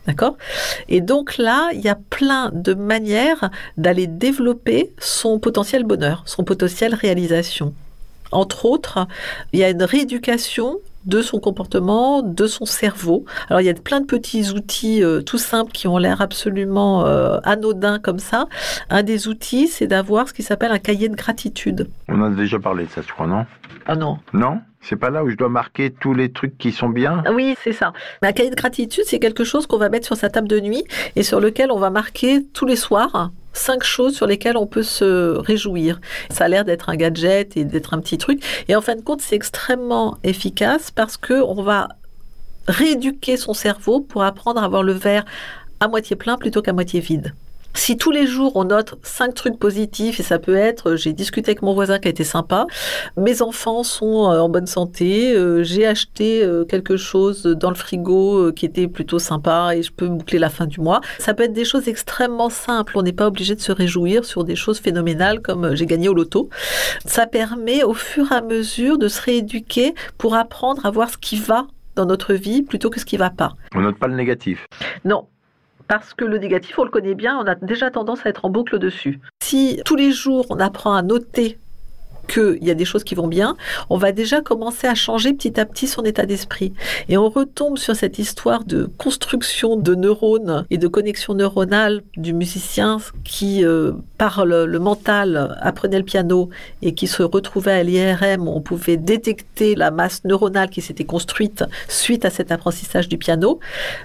D'accord? 0.08 0.38
Et 0.88 1.02
donc 1.02 1.36
là, 1.36 1.68
il 1.74 1.82
y 1.82 1.88
a 1.88 1.94
plein 1.94 2.50
de 2.54 2.72
manières 2.72 3.50
d'aller 3.76 4.06
développer 4.06 4.90
son 4.98 5.38
potentiel 5.38 5.84
bonheur, 5.84 6.22
son 6.24 6.44
potentiel 6.44 6.94
réalisation. 6.94 7.74
Entre 8.32 8.64
autres, 8.64 9.06
il 9.52 9.60
y 9.60 9.64
a 9.64 9.68
une 9.68 9.82
rééducation 9.82 10.78
de 11.04 11.20
son 11.20 11.40
comportement, 11.40 12.22
de 12.22 12.46
son 12.46 12.64
cerveau. 12.64 13.26
Alors 13.48 13.60
il 13.60 13.64
y 13.64 13.70
a 13.70 13.74
plein 13.74 14.00
de 14.00 14.06
petits 14.06 14.50
outils 14.50 15.02
euh, 15.02 15.20
tout 15.20 15.38
simples 15.38 15.72
qui 15.72 15.88
ont 15.88 15.98
l'air 15.98 16.22
absolument 16.22 17.06
euh, 17.06 17.38
anodins 17.44 17.98
comme 17.98 18.18
ça. 18.18 18.46
Un 18.88 19.02
des 19.02 19.28
outils, 19.28 19.68
c'est 19.68 19.86
d'avoir 19.86 20.28
ce 20.28 20.32
qui 20.32 20.42
s'appelle 20.42 20.72
un 20.72 20.78
cahier 20.78 21.08
de 21.08 21.16
gratitude. 21.16 21.88
On 22.08 22.22
a 22.22 22.30
déjà 22.30 22.58
parlé 22.58 22.86
de 22.86 22.90
ça, 22.90 23.02
je 23.06 23.12
crois, 23.12 23.26
non? 23.26 23.44
Ah 23.86 23.96
non. 23.96 24.18
Non? 24.32 24.60
C'est 24.80 24.96
pas 24.96 25.10
là 25.10 25.24
où 25.24 25.30
je 25.30 25.36
dois 25.36 25.48
marquer 25.48 25.90
tous 25.90 26.14
les 26.14 26.32
trucs 26.32 26.56
qui 26.56 26.72
sont 26.72 26.88
bien 26.88 27.22
Oui, 27.32 27.56
c'est 27.62 27.72
ça. 27.72 27.92
Mais 28.22 28.28
un 28.28 28.32
cahier 28.32 28.50
de 28.50 28.54
gratitude, 28.54 29.04
c'est 29.06 29.18
quelque 29.18 29.44
chose 29.44 29.66
qu'on 29.66 29.78
va 29.78 29.88
mettre 29.88 30.06
sur 30.06 30.16
sa 30.16 30.30
table 30.30 30.48
de 30.48 30.60
nuit 30.60 30.84
et 31.16 31.22
sur 31.22 31.40
lequel 31.40 31.70
on 31.72 31.78
va 31.78 31.90
marquer 31.90 32.44
tous 32.52 32.64
les 32.64 32.76
soirs 32.76 33.30
cinq 33.58 33.82
choses 33.82 34.14
sur 34.14 34.26
lesquelles 34.26 34.56
on 34.56 34.66
peut 34.66 34.82
se 34.82 35.36
réjouir. 35.36 36.00
Ça 36.30 36.44
a 36.44 36.48
l'air 36.48 36.64
d'être 36.64 36.88
un 36.88 36.96
gadget 36.96 37.56
et 37.56 37.64
d'être 37.64 37.92
un 37.92 38.00
petit 38.00 38.18
truc. 38.18 38.42
Et 38.68 38.76
en 38.76 38.80
fin 38.80 38.94
de 38.94 39.02
compte, 39.02 39.20
c'est 39.20 39.36
extrêmement 39.36 40.16
efficace 40.22 40.90
parce 40.90 41.16
que 41.16 41.34
on 41.34 41.62
va 41.62 41.88
rééduquer 42.68 43.36
son 43.36 43.54
cerveau 43.54 44.00
pour 44.00 44.22
apprendre 44.22 44.62
à 44.62 44.68
voir 44.68 44.82
le 44.82 44.92
verre 44.92 45.24
à 45.80 45.88
moitié 45.88 46.16
plein 46.16 46.36
plutôt 46.36 46.62
qu'à 46.62 46.72
moitié 46.72 47.00
vide. 47.00 47.34
Si 47.78 47.96
tous 47.96 48.10
les 48.10 48.26
jours 48.26 48.56
on 48.56 48.64
note 48.64 48.96
cinq 49.02 49.34
trucs 49.34 49.56
positifs, 49.56 50.18
et 50.18 50.24
ça 50.24 50.40
peut 50.40 50.56
être 50.56 50.96
j'ai 50.96 51.12
discuté 51.12 51.52
avec 51.52 51.62
mon 51.62 51.74
voisin 51.74 52.00
qui 52.00 52.08
a 52.08 52.10
été 52.10 52.24
sympa, 52.24 52.66
mes 53.16 53.40
enfants 53.40 53.84
sont 53.84 54.30
euh, 54.30 54.40
en 54.40 54.48
bonne 54.48 54.66
santé, 54.66 55.32
euh, 55.32 55.62
j'ai 55.62 55.86
acheté 55.86 56.42
euh, 56.42 56.64
quelque 56.64 56.96
chose 56.96 57.44
dans 57.44 57.70
le 57.70 57.76
frigo 57.76 58.48
euh, 58.48 58.52
qui 58.52 58.66
était 58.66 58.88
plutôt 58.88 59.20
sympa 59.20 59.76
et 59.76 59.82
je 59.84 59.92
peux 59.92 60.08
boucler 60.08 60.40
la 60.40 60.50
fin 60.50 60.66
du 60.66 60.80
mois. 60.80 61.00
Ça 61.20 61.34
peut 61.34 61.44
être 61.44 61.52
des 61.52 61.64
choses 61.64 61.86
extrêmement 61.86 62.50
simples, 62.50 62.98
on 62.98 63.02
n'est 63.02 63.12
pas 63.12 63.28
obligé 63.28 63.54
de 63.54 63.60
se 63.60 63.70
réjouir 63.70 64.24
sur 64.24 64.42
des 64.42 64.56
choses 64.56 64.80
phénoménales 64.80 65.40
comme 65.40 65.64
euh, 65.64 65.76
j'ai 65.76 65.86
gagné 65.86 66.08
au 66.08 66.14
loto. 66.14 66.50
Ça 67.06 67.26
permet 67.26 67.84
au 67.84 67.94
fur 67.94 68.32
et 68.32 68.34
à 68.34 68.42
mesure 68.42 68.98
de 68.98 69.06
se 69.06 69.22
rééduquer 69.22 69.94
pour 70.18 70.34
apprendre 70.34 70.84
à 70.84 70.90
voir 70.90 71.10
ce 71.10 71.16
qui 71.16 71.36
va 71.36 71.68
dans 71.94 72.06
notre 72.06 72.34
vie 72.34 72.62
plutôt 72.62 72.90
que 72.90 72.98
ce 72.98 73.04
qui 73.04 73.16
va 73.16 73.30
pas. 73.30 73.54
On 73.72 73.80
note 73.80 73.98
pas 73.98 74.08
le 74.08 74.16
négatif? 74.16 74.66
Non. 75.04 75.28
Parce 75.88 76.12
que 76.12 76.24
le 76.24 76.38
négatif, 76.38 76.78
on 76.78 76.84
le 76.84 76.90
connaît 76.90 77.14
bien, 77.14 77.38
on 77.38 77.46
a 77.46 77.54
déjà 77.54 77.90
tendance 77.90 78.24
à 78.24 78.28
être 78.28 78.44
en 78.44 78.50
boucle 78.50 78.78
dessus. 78.78 79.20
Si 79.42 79.80
tous 79.84 79.96
les 79.96 80.12
jours 80.12 80.46
on 80.50 80.60
apprend 80.60 80.94
à 80.94 81.02
noter 81.02 81.58
qu'il 82.28 82.62
y 82.62 82.70
a 82.70 82.74
des 82.74 82.84
choses 82.84 83.04
qui 83.04 83.14
vont 83.14 83.26
bien, 83.26 83.56
on 83.90 83.96
va 83.96 84.12
déjà 84.12 84.40
commencer 84.40 84.86
à 84.86 84.94
changer 84.94 85.32
petit 85.32 85.58
à 85.58 85.64
petit 85.64 85.88
son 85.88 86.02
état 86.02 86.26
d'esprit. 86.26 86.72
Et 87.08 87.16
on 87.16 87.28
retombe 87.28 87.78
sur 87.78 87.96
cette 87.96 88.18
histoire 88.18 88.64
de 88.64 88.88
construction 88.98 89.76
de 89.76 89.94
neurones 89.94 90.64
et 90.70 90.78
de 90.78 90.86
connexion 90.88 91.34
neuronale 91.34 92.02
du 92.16 92.32
musicien 92.32 92.98
qui, 93.24 93.64
euh, 93.64 93.92
par 94.18 94.44
le, 94.44 94.66
le 94.66 94.78
mental, 94.78 95.56
apprenait 95.60 95.98
le 95.98 96.04
piano 96.04 96.50
et 96.82 96.94
qui 96.94 97.06
se 97.06 97.22
retrouvait 97.22 97.72
à 97.72 97.82
l'IRM, 97.82 98.46
on 98.46 98.60
pouvait 98.60 98.96
détecter 98.96 99.74
la 99.74 99.90
masse 99.90 100.24
neuronale 100.24 100.70
qui 100.70 100.82
s'était 100.82 101.04
construite 101.04 101.64
suite 101.88 102.24
à 102.24 102.30
cet 102.30 102.52
apprentissage 102.52 103.08
du 103.08 103.18
piano. 103.18 103.58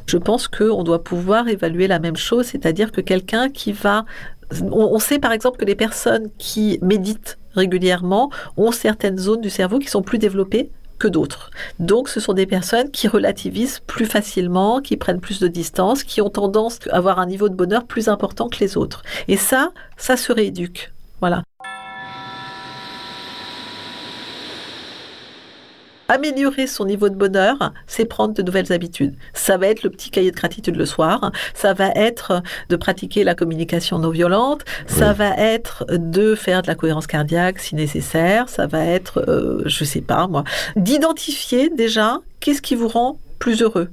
Je 0.06 0.18
pense 0.18 0.48
qu'on 0.48 0.84
doit 0.84 1.04
pouvoir 1.04 1.48
évaluer 1.48 1.88
la 1.88 2.00
même 2.00 2.16
chose, 2.16 2.46
c'est-à-dire 2.48 2.92
que 2.92 3.02
quelqu'un 3.02 3.50
qui 3.50 3.72
va 3.72 4.06
on, 4.62 4.94
on 4.94 5.00
sait 5.00 5.20
par 5.20 5.32
exemple 5.32 5.58
que 5.58 5.66
les 5.66 5.76
personnes 5.76 6.30
qui 6.38 6.80
méditent 6.82 7.38
régulièrement 7.56 8.30
ont 8.58 8.72
certaines 8.72 9.18
zones 9.18 9.42
du 9.42 9.50
cerveau 9.50 9.80
qui 9.80 9.88
sont 9.88 10.02
plus 10.02 10.20
développées 10.20 10.70
que 11.00 11.08
d'autres. 11.08 11.52
Donc 11.80 12.10
ce 12.10 12.20
sont 12.20 12.34
des 12.34 12.46
personnes 12.46 12.90
qui 12.92 13.08
relativisent 13.08 13.80
plus 13.80 14.06
facilement, 14.06 14.80
qui 14.80 14.98
prennent 14.98 15.20
plus 15.20 15.40
de 15.40 15.48
distance, 15.48 16.04
qui 16.04 16.22
ont 16.22 16.30
tendance 16.30 16.80
à 16.90 16.98
avoir 16.98 17.20
un 17.20 17.26
niveau 17.26 17.50
de 17.50 17.56
bonheur 17.56 17.86
plus 17.86 18.08
important 18.08 18.48
que 18.48 18.60
les 18.60 18.78
autres. 18.78 19.04
Et 19.28 19.38
ça, 19.38 19.72
ça 19.98 20.18
se 20.18 20.32
rééduque. 20.32 20.94
Voilà. 21.20 21.44
Améliorer 26.18 26.68
son 26.68 26.86
niveau 26.86 27.10
de 27.10 27.16
bonheur, 27.16 27.74
c'est 27.88 28.06
prendre 28.06 28.36
de 28.36 28.44
nouvelles 28.44 28.72
habitudes. 28.72 29.16
Ça 29.34 29.58
va 29.58 29.66
être 29.66 29.82
le 29.82 29.90
petit 29.90 30.12
cahier 30.12 30.30
de 30.30 30.36
gratitude 30.36 30.76
le 30.76 30.86
soir, 30.86 31.32
ça 31.56 31.74
va 31.74 31.90
être 31.96 32.44
de 32.70 32.76
pratiquer 32.76 33.24
la 33.24 33.34
communication 33.34 33.98
non 33.98 34.12
violente, 34.12 34.62
ça 34.86 35.10
Oui. 35.10 35.16
va 35.18 35.30
être 35.38 35.86
de 35.90 36.36
faire 36.36 36.62
de 36.62 36.68
la 36.68 36.76
cohérence 36.76 37.08
cardiaque 37.08 37.58
si 37.58 37.74
nécessaire, 37.74 38.48
ça 38.48 38.68
va 38.68 38.86
être, 38.86 39.24
euh, 39.28 39.64
je 39.66 39.84
sais 39.84 40.02
pas 40.02 40.28
moi, 40.28 40.44
d'identifier 40.76 41.72
déjà 41.72 42.20
qu'est-ce 42.42 42.62
qui 42.62 42.76
vous 42.76 42.90
rend 42.90 43.18
plus 43.40 43.64
heureux. 43.64 43.90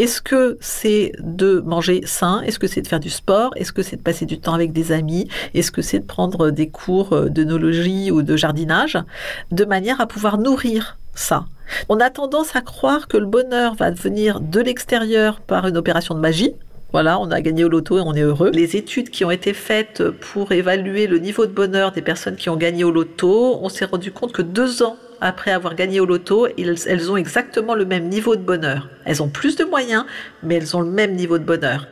Est-ce 0.00 0.22
que 0.22 0.56
c'est 0.62 1.12
de 1.18 1.60
manger 1.60 2.00
sain? 2.06 2.40
Est-ce 2.40 2.58
que 2.58 2.66
c'est 2.66 2.80
de 2.80 2.88
faire 2.88 3.00
du 3.00 3.10
sport? 3.10 3.50
Est-ce 3.56 3.70
que 3.70 3.82
c'est 3.82 3.96
de 3.96 4.02
passer 4.02 4.24
du 4.24 4.40
temps 4.40 4.54
avec 4.54 4.72
des 4.72 4.92
amis? 4.92 5.28
Est-ce 5.52 5.70
que 5.70 5.82
c'est 5.82 5.98
de 5.98 6.06
prendre 6.06 6.48
des 6.48 6.70
cours 6.70 7.12
euh, 7.12 7.28
d'œnologie 7.28 8.10
ou 8.10 8.22
de 8.22 8.34
jardinage? 8.34 8.96
De 9.50 9.66
manière 9.66 10.00
à 10.00 10.06
pouvoir 10.06 10.38
nourrir 10.38 10.96
ça. 11.14 11.44
On 11.90 12.00
a 12.00 12.08
tendance 12.08 12.56
à 12.56 12.62
croire 12.62 13.08
que 13.08 13.18
le 13.18 13.26
bonheur 13.26 13.74
va 13.74 13.90
venir 13.90 14.40
de 14.40 14.60
l'extérieur 14.60 15.38
par 15.38 15.66
une 15.66 15.76
opération 15.76 16.14
de 16.14 16.20
magie. 16.20 16.54
Voilà, 16.92 17.20
on 17.20 17.30
a 17.30 17.42
gagné 17.42 17.64
au 17.64 17.68
loto 17.68 17.98
et 17.98 18.00
on 18.00 18.14
est 18.14 18.22
heureux. 18.22 18.52
Les 18.54 18.76
études 18.76 19.10
qui 19.10 19.26
ont 19.26 19.30
été 19.30 19.52
faites 19.52 20.02
pour 20.08 20.52
évaluer 20.52 21.08
le 21.08 21.18
niveau 21.18 21.44
de 21.44 21.52
bonheur 21.52 21.92
des 21.92 22.00
personnes 22.00 22.36
qui 22.36 22.48
ont 22.48 22.56
gagné 22.56 22.84
au 22.84 22.90
loto, 22.90 23.58
on 23.60 23.68
s'est 23.68 23.84
rendu 23.84 24.12
compte 24.12 24.32
que 24.32 24.40
deux 24.40 24.82
ans 24.82 24.96
après 25.20 25.50
avoir 25.52 25.74
gagné 25.74 26.00
au 26.00 26.06
loto, 26.06 26.46
ils- 26.56 26.74
elles 26.88 27.10
ont 27.10 27.16
exactement 27.16 27.74
le 27.74 27.84
même 27.84 28.08
niveau 28.08 28.36
de 28.36 28.42
bonheur. 28.42 28.88
Elles 29.04 29.22
ont 29.22 29.28
plus 29.28 29.56
de 29.56 29.64
moyens, 29.64 30.04
mais 30.42 30.56
elles 30.56 30.76
ont 30.76 30.80
le 30.82 30.90
même 30.90 31.12
niveau 31.14 31.38
de 31.38 31.44
bonheur. 31.44 31.86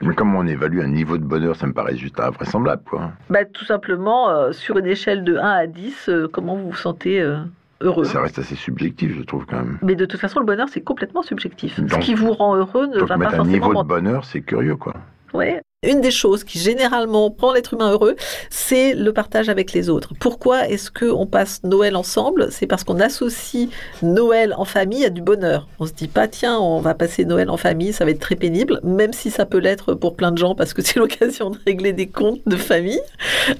Mais 0.00 0.14
comment 0.14 0.38
on 0.38 0.46
évalue 0.46 0.80
un 0.80 0.86
niveau 0.88 1.18
de 1.18 1.24
bonheur 1.24 1.56
Ça 1.56 1.66
me 1.66 1.72
paraît 1.72 1.96
juste 1.96 2.20
invraisemblable, 2.20 2.82
quoi. 2.88 3.10
Bah, 3.30 3.44
tout 3.44 3.64
simplement, 3.64 4.30
euh, 4.30 4.52
sur 4.52 4.78
une 4.78 4.86
échelle 4.86 5.24
de 5.24 5.36
1 5.36 5.40
à 5.50 5.66
10, 5.66 6.08
euh, 6.08 6.28
comment 6.30 6.54
vous 6.54 6.70
vous 6.70 6.76
sentez 6.76 7.20
euh, 7.20 7.38
heureux? 7.80 8.04
Ça 8.04 8.20
reste 8.22 8.38
assez 8.38 8.54
subjectif, 8.54 9.16
je 9.18 9.22
trouve, 9.22 9.44
quand 9.46 9.56
même. 9.56 9.78
Mais 9.82 9.96
de 9.96 10.04
toute 10.04 10.20
façon, 10.20 10.38
le 10.38 10.46
bonheur, 10.46 10.68
c'est 10.70 10.82
complètement 10.82 11.22
subjectif. 11.22 11.80
Donc- 11.80 11.90
Ce 11.90 11.98
qui 11.98 12.14
vous 12.14 12.32
rend 12.32 12.54
heureux 12.54 12.86
ne 12.86 12.98
Donc 13.00 13.08
va 13.08 13.14
pas 13.14 13.18
mettre 13.18 13.34
un 13.34 13.36
forcément... 13.38 13.66
niveau 13.68 13.82
de 13.82 13.88
bonheur, 13.88 14.24
c'est 14.24 14.40
curieux, 14.40 14.76
quoi. 14.76 14.94
Ouais. 15.34 15.60
Une 15.86 16.00
des 16.00 16.10
choses 16.10 16.42
qui 16.42 16.58
généralement 16.58 17.32
rend 17.38 17.52
l'être 17.52 17.74
humain 17.74 17.92
heureux, 17.92 18.16
c'est 18.50 18.94
le 18.94 19.12
partage 19.12 19.48
avec 19.48 19.72
les 19.72 19.88
autres. 19.88 20.12
Pourquoi 20.18 20.68
est-ce 20.68 20.90
qu'on 20.90 21.24
passe 21.24 21.62
Noël 21.62 21.94
ensemble? 21.94 22.48
C'est 22.50 22.66
parce 22.66 22.82
qu'on 22.82 22.98
associe 22.98 23.68
Noël 24.02 24.54
en 24.58 24.64
famille 24.64 25.04
à 25.04 25.10
du 25.10 25.22
bonheur. 25.22 25.68
On 25.78 25.86
se 25.86 25.92
dit 25.92 26.08
pas, 26.08 26.26
tiens, 26.26 26.58
on 26.58 26.80
va 26.80 26.94
passer 26.94 27.24
Noël 27.24 27.48
en 27.48 27.56
famille, 27.56 27.92
ça 27.92 28.04
va 28.04 28.10
être 28.10 28.18
très 28.18 28.34
pénible, 28.34 28.80
même 28.82 29.12
si 29.12 29.30
ça 29.30 29.46
peut 29.46 29.58
l'être 29.58 29.94
pour 29.94 30.16
plein 30.16 30.32
de 30.32 30.38
gens 30.38 30.56
parce 30.56 30.74
que 30.74 30.82
c'est 30.84 30.98
l'occasion 30.98 31.50
de 31.50 31.58
régler 31.64 31.92
des 31.92 32.08
comptes 32.08 32.42
de 32.44 32.56
famille. 32.56 33.00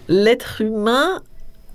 L'être 0.09 0.61
humain, 0.61 1.22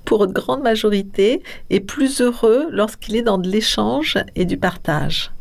pour 0.03 0.25
une 0.25 0.33
grande 0.33 0.61
majorité, 0.61 1.41
est 1.69 1.79
plus 1.79 2.19
heureux 2.19 2.67
lorsqu'il 2.69 3.15
est 3.15 3.21
dans 3.21 3.37
de 3.37 3.47
l'échange 3.47 4.17
et 4.35 4.43
du 4.43 4.57
partage. 4.57 5.31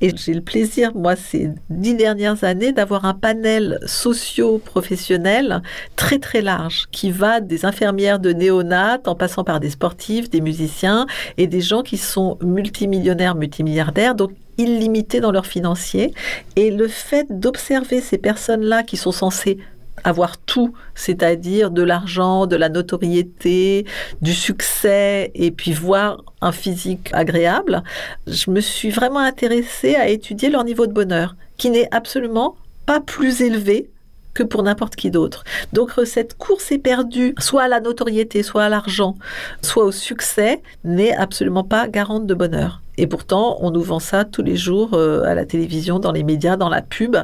Et 0.00 0.12
j'ai 0.16 0.34
le 0.34 0.40
plaisir, 0.40 0.92
moi, 0.94 1.16
ces 1.16 1.50
dix 1.70 1.94
dernières 1.94 2.44
années, 2.44 2.72
d'avoir 2.72 3.04
un 3.04 3.14
panel 3.14 3.78
socio-professionnel 3.86 5.62
très 5.96 6.18
très 6.18 6.40
large, 6.40 6.86
qui 6.90 7.10
va 7.10 7.40
des 7.40 7.64
infirmières 7.64 8.18
de 8.18 8.32
néonat, 8.32 9.00
en 9.06 9.14
passant 9.14 9.44
par 9.44 9.60
des 9.60 9.70
sportifs, 9.70 10.30
des 10.30 10.40
musiciens 10.40 11.06
et 11.36 11.46
des 11.46 11.60
gens 11.60 11.82
qui 11.82 11.96
sont 11.96 12.38
multimillionnaires, 12.42 13.34
multimilliardaires, 13.34 14.14
donc 14.14 14.32
illimités 14.58 15.20
dans 15.20 15.32
leurs 15.32 15.46
financiers. 15.46 16.12
Et 16.56 16.70
le 16.70 16.88
fait 16.88 17.26
d'observer 17.30 18.00
ces 18.00 18.18
personnes-là 18.18 18.82
qui 18.82 18.96
sont 18.96 19.12
censées 19.12 19.58
avoir 20.04 20.38
tout, 20.38 20.74
c'est-à-dire 20.94 21.70
de 21.70 21.82
l'argent, 21.82 22.46
de 22.46 22.56
la 22.56 22.68
notoriété, 22.68 23.86
du 24.22 24.34
succès, 24.34 25.30
et 25.34 25.50
puis 25.50 25.72
voir 25.72 26.22
un 26.40 26.52
physique 26.52 27.10
agréable, 27.12 27.82
je 28.26 28.50
me 28.50 28.60
suis 28.60 28.90
vraiment 28.90 29.20
intéressée 29.20 29.94
à 29.94 30.08
étudier 30.08 30.50
leur 30.50 30.64
niveau 30.64 30.86
de 30.86 30.92
bonheur, 30.92 31.36
qui 31.56 31.70
n'est 31.70 31.88
absolument 31.94 32.56
pas 32.86 33.00
plus 33.00 33.42
élevé 33.42 33.90
que 34.34 34.42
pour 34.42 34.62
n'importe 34.62 34.94
qui 34.94 35.10
d'autre. 35.10 35.44
Donc 35.72 35.92
cette 36.04 36.36
course 36.38 36.70
éperdue, 36.70 37.34
soit 37.38 37.64
à 37.64 37.68
la 37.68 37.80
notoriété, 37.80 38.42
soit 38.42 38.64
à 38.64 38.68
l'argent, 38.68 39.16
soit 39.62 39.84
au 39.84 39.92
succès, 39.92 40.62
n'est 40.84 41.14
absolument 41.14 41.64
pas 41.64 41.88
garante 41.88 42.26
de 42.26 42.34
bonheur. 42.34 42.80
Et 42.98 43.06
pourtant, 43.06 43.58
on 43.60 43.70
nous 43.70 43.82
vend 43.82 44.00
ça 44.00 44.24
tous 44.24 44.42
les 44.42 44.56
jours 44.56 44.90
euh, 44.94 45.22
à 45.22 45.34
la 45.34 45.46
télévision, 45.46 46.00
dans 46.00 46.10
les 46.10 46.24
médias, 46.24 46.56
dans 46.56 46.68
la 46.68 46.82
pub, 46.82 47.16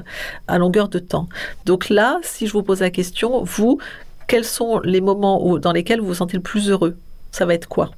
à 0.47 0.59
longueur 0.59 0.89
de 0.89 1.01
temps. 1.01 1.29
Donc 1.67 1.89
là, 1.89 2.19
si 2.23 2.47
je 2.47 2.53
vous 2.53 2.63
pose 2.63 2.81
la 2.81 2.91
question, 2.91 3.43
vous, 3.43 3.79
quels 4.29 4.45
sont 4.45 4.79
les 4.85 5.01
moments 5.01 5.45
où, 5.45 5.59
dans 5.59 5.73
lesquels 5.73 6.01
vous 6.01 6.07
vous 6.07 6.15
sentez 6.15 6.37
le 6.37 6.43
plus 6.45 6.71
heureux? 6.71 6.97
Ça 7.33 7.45
va 7.45 7.55
être 7.55 7.67
quoi? 7.69 7.91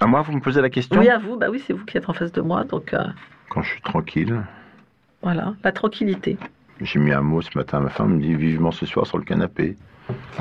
À 0.00 0.06
moi, 0.06 0.22
vous 0.22 0.32
me 0.32 0.40
posez 0.40 0.60
la 0.60 0.70
question? 0.70 0.98
Oui, 0.98 1.08
à 1.08 1.18
vous. 1.18 1.36
Bah 1.36 1.46
oui, 1.50 1.62
c'est 1.64 1.72
vous 1.72 1.84
qui 1.84 1.96
êtes 1.96 2.08
en 2.08 2.12
face 2.12 2.32
de 2.32 2.40
moi, 2.40 2.64
donc 2.64 2.92
euh, 2.92 2.98
Quand 3.48 3.62
je 3.62 3.70
suis 3.70 3.82
tranquille. 3.82 4.42
voilà, 5.22 5.54
la 5.62 5.70
tranquillité. 5.70 6.36
J'ai 6.80 6.98
mis 6.98 7.12
un 7.12 7.20
mot 7.22 7.40
ce 7.42 7.56
matin, 7.56 7.78
ma 7.78 7.90
femme 7.90 8.16
me 8.16 8.20
dit 8.20 8.34
vivement 8.34 8.72
ce 8.72 8.86
soir 8.86 9.06
sur 9.06 9.18
le 9.18 9.24
canapé. 9.24 9.76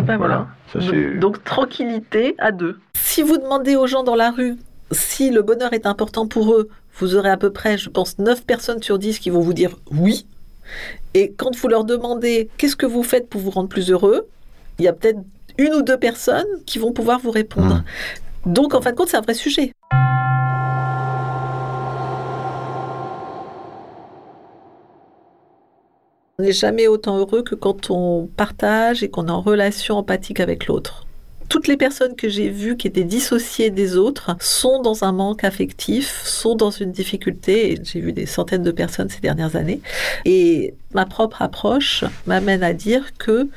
Ben 0.02 0.18
voilà. 0.18 0.48
Ça, 0.74 0.82
c'est... 0.82 1.12
Donc, 1.12 1.20
donc, 1.20 1.44
tranquillité 1.44 2.34
à 2.40 2.52
deux. 2.52 2.80
Si 2.96 3.22
vous 3.22 3.38
demandez 3.38 3.76
aux 3.76 3.86
gens 3.86 4.02
dans 4.02 4.16
la 4.16 4.32
rue 4.32 4.58
si 4.92 5.30
le 5.30 5.42
bonheur 5.42 5.74
est 5.74 5.86
important 5.86 6.28
pour 6.28 6.54
eux, 6.54 6.70
vous 7.00 7.16
aurez 7.16 7.30
à 7.30 7.38
peu 7.38 7.52
près, 7.52 7.78
je 7.78 7.90
pense, 7.90 8.20
9 8.20 8.46
personnes 8.46 8.82
sur 8.82 9.00
10 9.00 9.20
qui 9.20 9.30
vont 9.30 9.42
vous 9.42 9.54
dire 9.54 9.78
oui. 9.92 10.26
Et 11.14 11.32
quand 11.32 11.56
vous 11.56 11.68
leur 11.68 11.84
demandez 11.84 12.50
qu'est-ce 12.58 12.76
que 12.76 12.86
vous 12.86 13.04
faites 13.04 13.30
pour 13.30 13.42
vous 13.42 13.50
rendre 13.50 13.70
plus 13.70 13.92
heureux, 13.92 14.28
il 14.80 14.86
y 14.86 14.88
a 14.88 14.94
peut-être 14.94 15.20
une 15.58 15.74
ou 15.74 15.82
deux 15.82 15.98
personnes 15.98 16.48
qui 16.66 16.80
vont 16.80 16.92
pouvoir 16.92 17.20
vous 17.20 17.32
répondre. 17.32 17.84
Hmm. 18.46 18.52
Donc 18.52 18.74
en 18.74 18.82
fin 18.82 18.92
de 18.92 18.96
compte, 18.96 19.10
c'est 19.10 19.18
un 19.18 19.22
vrai 19.22 19.34
sujet. 19.34 19.72
On 26.40 26.44
n'est 26.44 26.52
jamais 26.52 26.88
autant 26.88 27.18
heureux 27.20 27.44
que 27.44 27.54
quand 27.54 27.92
on 27.92 28.28
partage 28.36 29.04
et 29.04 29.10
qu'on 29.10 29.28
est 29.28 29.32
en 29.32 29.42
relation 29.42 29.98
empathique 29.98 30.40
avec 30.40 30.66
l'autre. 30.66 31.06
Toutes 31.50 31.68
les 31.68 31.78
personnes 31.78 32.16
que 32.16 32.30
j'ai 32.30 32.50
vues 32.50 32.78
qui 32.78 32.88
étaient 32.88 33.04
dissociées 33.04 33.70
des 33.70 33.98
autres 33.98 34.36
sont 34.40 34.82
dans 34.82 35.04
un 35.04 35.12
manque 35.12 35.44
affectif, 35.44 36.24
sont 36.26 36.56
dans 36.56 36.72
une 36.72 36.92
difficulté. 36.92 37.80
J'ai 37.84 38.00
vu 38.00 38.14
des 38.14 38.26
centaines 38.26 38.64
de 38.64 38.72
personnes 38.72 39.10
ces 39.10 39.22
dernières 39.22 39.56
années. 39.56 39.82
Et 40.26 40.74
ma 40.94 41.06
propre 41.06 41.42
approche 41.42 42.04
m'amène 42.26 42.64
à 42.64 42.74
dire 42.74 43.16
que 43.18 43.48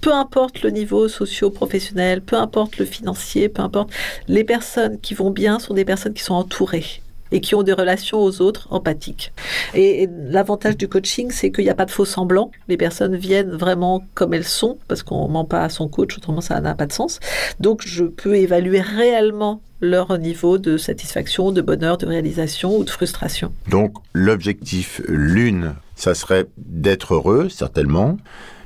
peu 0.00 0.12
importe 0.12 0.62
le 0.62 0.70
niveau 0.70 1.08
socio-professionnel, 1.08 2.20
peu 2.22 2.36
importe 2.36 2.78
le 2.78 2.84
financier, 2.84 3.48
peu 3.48 3.62
importe, 3.62 3.90
les 4.28 4.44
personnes 4.44 4.98
qui 5.00 5.14
vont 5.14 5.30
bien 5.30 5.58
sont 5.58 5.74
des 5.74 5.84
personnes 5.84 6.14
qui 6.14 6.22
sont 6.22 6.34
entourées 6.34 7.02
et 7.32 7.40
qui 7.40 7.54
ont 7.54 7.62
des 7.62 7.72
relations 7.72 8.18
aux 8.18 8.40
autres 8.40 8.68
empathiques. 8.70 9.32
Et, 9.74 10.02
et 10.02 10.08
l'avantage 10.28 10.76
du 10.76 10.88
coaching, 10.88 11.30
c'est 11.30 11.50
qu'il 11.50 11.64
n'y 11.64 11.70
a 11.70 11.74
pas 11.74 11.84
de 11.84 11.90
faux 11.90 12.04
semblants. 12.04 12.50
Les 12.68 12.76
personnes 12.76 13.16
viennent 13.16 13.50
vraiment 13.50 14.04
comme 14.14 14.34
elles 14.34 14.44
sont, 14.44 14.78
parce 14.88 15.02
qu'on 15.02 15.28
ment 15.28 15.44
pas 15.44 15.62
à 15.62 15.68
son 15.68 15.88
coach, 15.88 16.16
autrement 16.16 16.40
ça 16.40 16.60
n'a 16.60 16.74
pas 16.74 16.86
de 16.86 16.92
sens. 16.92 17.20
Donc 17.60 17.82
je 17.84 18.04
peux 18.04 18.36
évaluer 18.36 18.80
réellement 18.80 19.60
leur 19.80 20.18
niveau 20.18 20.58
de 20.58 20.76
satisfaction, 20.76 21.52
de 21.52 21.60
bonheur, 21.62 21.98
de 21.98 22.06
réalisation 22.06 22.76
ou 22.76 22.84
de 22.84 22.90
frustration. 22.90 23.52
Donc 23.68 23.94
l'objectif 24.12 25.00
l'une, 25.06 25.74
ça 25.94 26.14
serait 26.14 26.46
d'être 26.56 27.14
heureux, 27.14 27.48
certainement, 27.48 28.16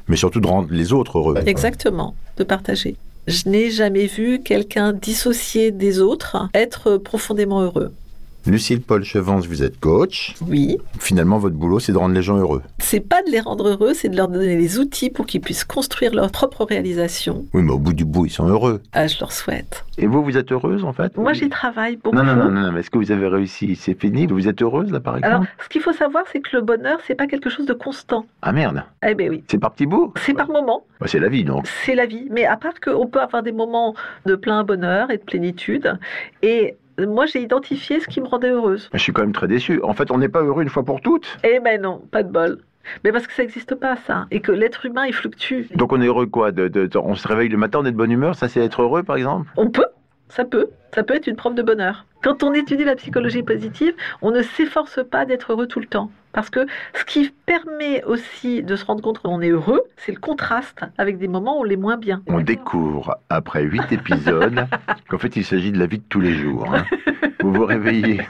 mais 0.09 0.17
surtout 0.17 0.41
de 0.41 0.47
rendre 0.47 0.69
les 0.73 0.93
autres 0.93 1.19
heureux. 1.19 1.37
Exactement, 1.47 2.15
de 2.39 2.45
partager. 2.45 2.97
Je 3.29 3.49
n'ai 3.49 3.71
jamais 3.71 4.07
vu 4.07 4.41
quelqu'un 4.41 4.93
dissocié 4.93 5.71
des 5.71 6.01
autres 6.01 6.49
être 6.55 6.97
profondément 6.97 7.63
heureux. 7.63 7.93
Lucille 8.47 8.81
Paul 8.83 9.05
Chevance, 9.05 9.47
vous 9.47 9.63
êtes 9.63 9.79
coach. 9.79 10.35
Oui, 10.49 10.79
Finalement, 10.99 11.39
votre 11.39 11.55
boulot, 11.55 11.79
c'est 11.79 11.93
de 11.93 11.99
rendre 11.99 12.15
les 12.15 12.23
gens 12.23 12.37
heureux. 12.39 12.63
c'est 12.79 13.01
pas 13.01 13.23
de 13.23 13.31
les 13.31 13.41
rendre 13.41 13.69
heureux, 13.69 13.95
c'est 13.95 14.09
de 14.09 14.17
leur 14.17 14.29
donner 14.29 14.57
les 14.57 14.79
outils 14.79 15.11
pour 15.11 15.27
qu'ils 15.27 15.41
puissent 15.41 15.65
construire 15.65 16.15
leur 16.15 16.31
propre 16.33 16.65
réalisation. 16.65 17.45
Oui, 17.55 17.63
mais 17.63 17.73
au 17.73 17.79
bout 17.79 17.93
du 17.93 18.05
bout, 18.05 18.27
ils 18.27 18.31
sont 18.31 18.47
heureux. 18.49 18.81
Ah, 18.93 19.07
je 19.07 19.19
leur 19.21 19.31
souhaite. 19.33 19.85
Et 19.99 20.07
vous, 20.07 20.25
vous 20.25 20.37
êtes 20.37 20.51
heureuse, 20.51 20.85
en 20.85 20.93
fait? 20.93 21.17
Moi, 21.17 21.33
j'y 21.35 21.49
travaille 21.49 21.97
beaucoup. 21.97 22.17
Non, 22.17 22.25
non, 22.25 22.35
non, 22.35 22.51
non, 22.51 22.61
non, 22.63 22.73
mais 22.73 22.81
est-ce 22.81 22.91
que 22.91 22.99
vous 22.99 23.13
avez 23.13 23.29
réussi? 23.29 23.77
C'est 23.77 23.99
fini? 23.99 24.27
Vous 24.27 24.49
êtes 24.49 24.61
heureuse, 24.63 24.91
là, 24.91 25.01
par 25.01 25.17
exemple? 25.17 25.35
Alors, 25.35 25.47
ce 25.63 25.69
qu'il 25.69 25.81
faut 25.81 25.93
savoir, 25.93 26.25
c'est 26.33 26.41
que 26.41 26.57
le 26.57 26.63
bonheur, 26.63 26.99
c'est 27.07 27.15
pas 27.15 27.27
quelque 27.27 27.51
chose 27.51 27.67
de 27.67 27.75
constant. 27.75 28.27
Ah 28.43 28.53
merde 28.53 28.83
Eh 29.07 29.15
ben 29.15 29.31
oui. 29.31 29.45
C'est 29.49 29.59
par 29.59 29.71
petits 29.73 29.87
bouts? 29.87 30.13
C'est 30.17 30.35
par 30.35 30.49
moment, 30.49 30.85
Bah, 31.01 31.07
C'est 31.09 31.19
la 31.21 31.29
vie, 31.29 31.45
donc. 31.45 31.67
c'est 31.85 31.95
la 31.95 32.07
vie. 32.07 32.27
Mais 32.31 32.45
à 32.45 32.57
part 32.57 32.75
qu'on 32.85 33.07
peut 33.07 33.21
avoir 33.21 33.43
des 33.43 33.53
moments 33.53 33.95
de 34.27 34.35
plein 34.35 34.65
bonheur 34.65 35.11
et 35.11 35.19
de 35.19 35.23
plénitude, 35.23 35.97
et 36.43 36.77
moi, 36.99 37.27
j'ai 37.27 37.41
identifié 37.43 38.01
ce 38.01 38.09
qui 38.09 38.21
me 38.21 38.27
rendait 38.27 38.51
heureuse. 38.51 38.91
Je 38.93 38.99
suis 38.99 39.13
quand 39.13 39.23
même 39.23 39.33
très 39.33 39.49
déçu. 39.49 39.81
En 39.83 39.93
fait, 39.95 40.11
on 40.11 40.19
n'est 40.19 40.29
pas 40.29 40.43
heureux 40.43 40.63
une 40.63 40.69
fois 40.69 40.85
pour 40.85 41.01
toutes. 41.01 41.39
Eh 41.45 41.61
ben 41.61 41.81
non, 41.81 42.01
pas 42.11 42.23
de 42.23 42.31
bol. 42.33 42.59
Mais 43.05 43.13
parce 43.13 43.27
que 43.27 43.33
ça 43.33 43.43
n'existe 43.43 43.75
pas, 43.77 43.97
ça. 44.07 44.27
Et 44.33 44.41
que 44.41 44.51
l'être 44.53 44.85
humain, 44.87 45.07
il 45.07 45.13
fluctue. 45.15 45.67
Donc 45.77 45.93
on 45.93 46.01
est 46.01 46.07
heureux 46.07 46.27
quoi 46.27 46.51
de, 46.51 46.67
de- 46.69 46.87
de- 46.87 46.99
On 46.99 47.15
se 47.15 47.27
réveille 47.29 47.49
le 47.49 47.57
matin, 47.57 47.79
on 47.83 47.85
est 47.85 47.93
de 47.93 47.97
bonne 47.97 48.11
humeur, 48.11 48.35
ça 48.35 48.49
c'est 48.49 48.61
être 48.61 48.83
heureux 48.83 49.05
par 49.05 49.17
exemple? 49.17 49.49
On 49.57 49.71
peut, 49.71 49.87
ça 50.29 50.45
peut. 50.45 50.69
Ça 50.95 51.03
peut 51.03 51.15
être 51.15 51.27
une 51.27 51.37
preuve 51.37 51.55
de 51.55 51.63
bonheur. 51.63 52.05
Quand 52.23 52.43
on 52.43 52.53
étudie 52.53 52.85
la 52.85 52.95
psychologie 52.97 53.43
positive, 53.43 53.95
on 54.21 54.31
ne 54.31 54.43
s'efforce 54.43 55.01
pas 55.05 55.25
d'être 55.25 55.53
heureux 55.53 55.67
tout 55.67 55.81
le 55.81 55.87
temps. 55.87 56.11
Parce 56.33 56.49
que 56.51 56.67
ce 56.95 57.05
qui 57.05 57.31
permet 57.47 58.03
aussi 58.05 58.63
de 58.63 58.77
se 58.77 58.85
rendre 58.85 59.03
compte 59.03 59.19
qu'on 59.19 59.41
est 59.43 59.51
heureux, 59.51 59.83
c'est 59.97 60.13
le 60.13 60.19
contraste 60.21 60.81
avec 60.97 61.19
des 61.19 61.29
moments 61.29 61.59
où 61.59 61.61
on 61.61 61.65
l'est 61.65 61.77
moins 61.77 61.97
bien. 61.99 62.23
On 62.27 62.41
découvre 62.41 63.19
après 63.29 63.63
huit 63.65 63.83
épisodes 63.93 64.67
qu'en 65.09 65.19
fait 65.19 65.37
il 65.37 65.45
s'agit 65.45 65.73
de 65.73 65.79
la 65.79 65.87
vie 65.87 65.99
de 65.99 66.05
tous 66.09 66.21
les 66.21 66.33
jours. 66.35 66.73
hein. 66.75 66.85
Vous 67.41 67.53
vous 67.53 67.67
réveillez, 67.67 68.21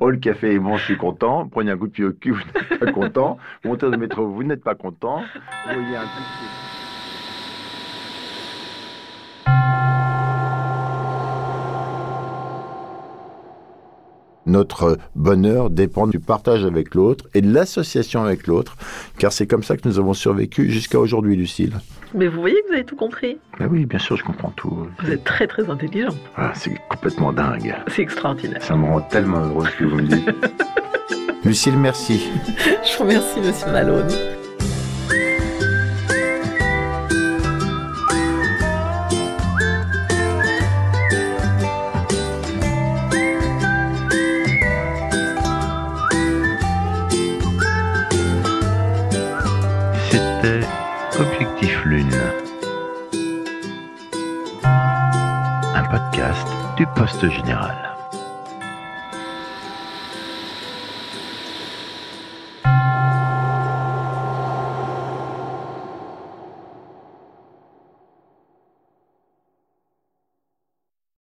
oh 0.00 0.10
le 0.10 0.16
café 0.16 0.54
est 0.54 0.58
bon, 0.58 0.76
je 0.76 0.84
suis 0.84 0.96
content, 0.96 1.46
prenez 1.48 1.70
un 1.70 1.78
coup 1.78 1.86
de 1.86 1.92
pied 1.92 2.04
au 2.04 2.12
cul, 2.12 2.32
vous 2.32 2.40
n'êtes 2.40 2.80
pas 2.80 2.90
content, 2.92 3.38
montez 3.64 3.86
dans 3.86 3.92
le 3.92 3.98
métro, 3.98 4.26
vous 4.26 4.42
n'êtes 4.42 4.64
pas 4.64 4.74
content, 4.74 5.22
vous 5.68 5.80
voyez 5.80 5.96
un 5.96 6.00
truc 6.00 6.24
Notre 14.46 14.98
bonheur 15.14 15.70
dépend 15.70 16.06
du 16.06 16.20
partage 16.20 16.64
avec 16.64 16.94
l'autre 16.94 17.26
et 17.34 17.40
de 17.40 17.52
l'association 17.52 18.22
avec 18.22 18.46
l'autre, 18.46 18.76
car 19.18 19.32
c'est 19.32 19.46
comme 19.46 19.62
ça 19.62 19.76
que 19.76 19.88
nous 19.88 19.98
avons 19.98 20.14
survécu 20.14 20.70
jusqu'à 20.70 20.98
aujourd'hui, 20.98 21.36
Lucille. 21.36 21.74
Mais 22.14 22.28
vous 22.28 22.40
voyez 22.40 22.56
que 22.62 22.68
vous 22.68 22.74
avez 22.74 22.84
tout 22.84 22.96
compris. 22.96 23.38
Ben 23.58 23.68
oui, 23.70 23.84
bien 23.84 23.98
sûr, 23.98 24.16
je 24.16 24.24
comprends 24.24 24.50
tout. 24.50 24.86
Vous 25.02 25.10
êtes 25.10 25.24
très 25.24 25.46
très 25.46 25.68
intelligent. 25.68 26.14
Ah, 26.36 26.52
c'est 26.54 26.72
complètement 26.88 27.32
dingue. 27.32 27.74
C'est 27.88 28.02
extraordinaire. 28.02 28.62
Ça 28.62 28.76
me 28.76 28.86
rend 28.86 29.00
tellement 29.00 29.40
heureux 29.40 29.66
ce 29.66 29.78
que 29.78 29.84
vous 29.84 29.96
me 29.96 30.02
dites. 30.02 30.30
Lucille, 31.44 31.76
merci. 31.76 32.28
Je 32.84 32.96
vous 32.96 33.04
remercie, 33.04 33.40
monsieur 33.40 33.70
Malone. 33.70 34.35
poste 57.06 57.30
général. 57.30 57.95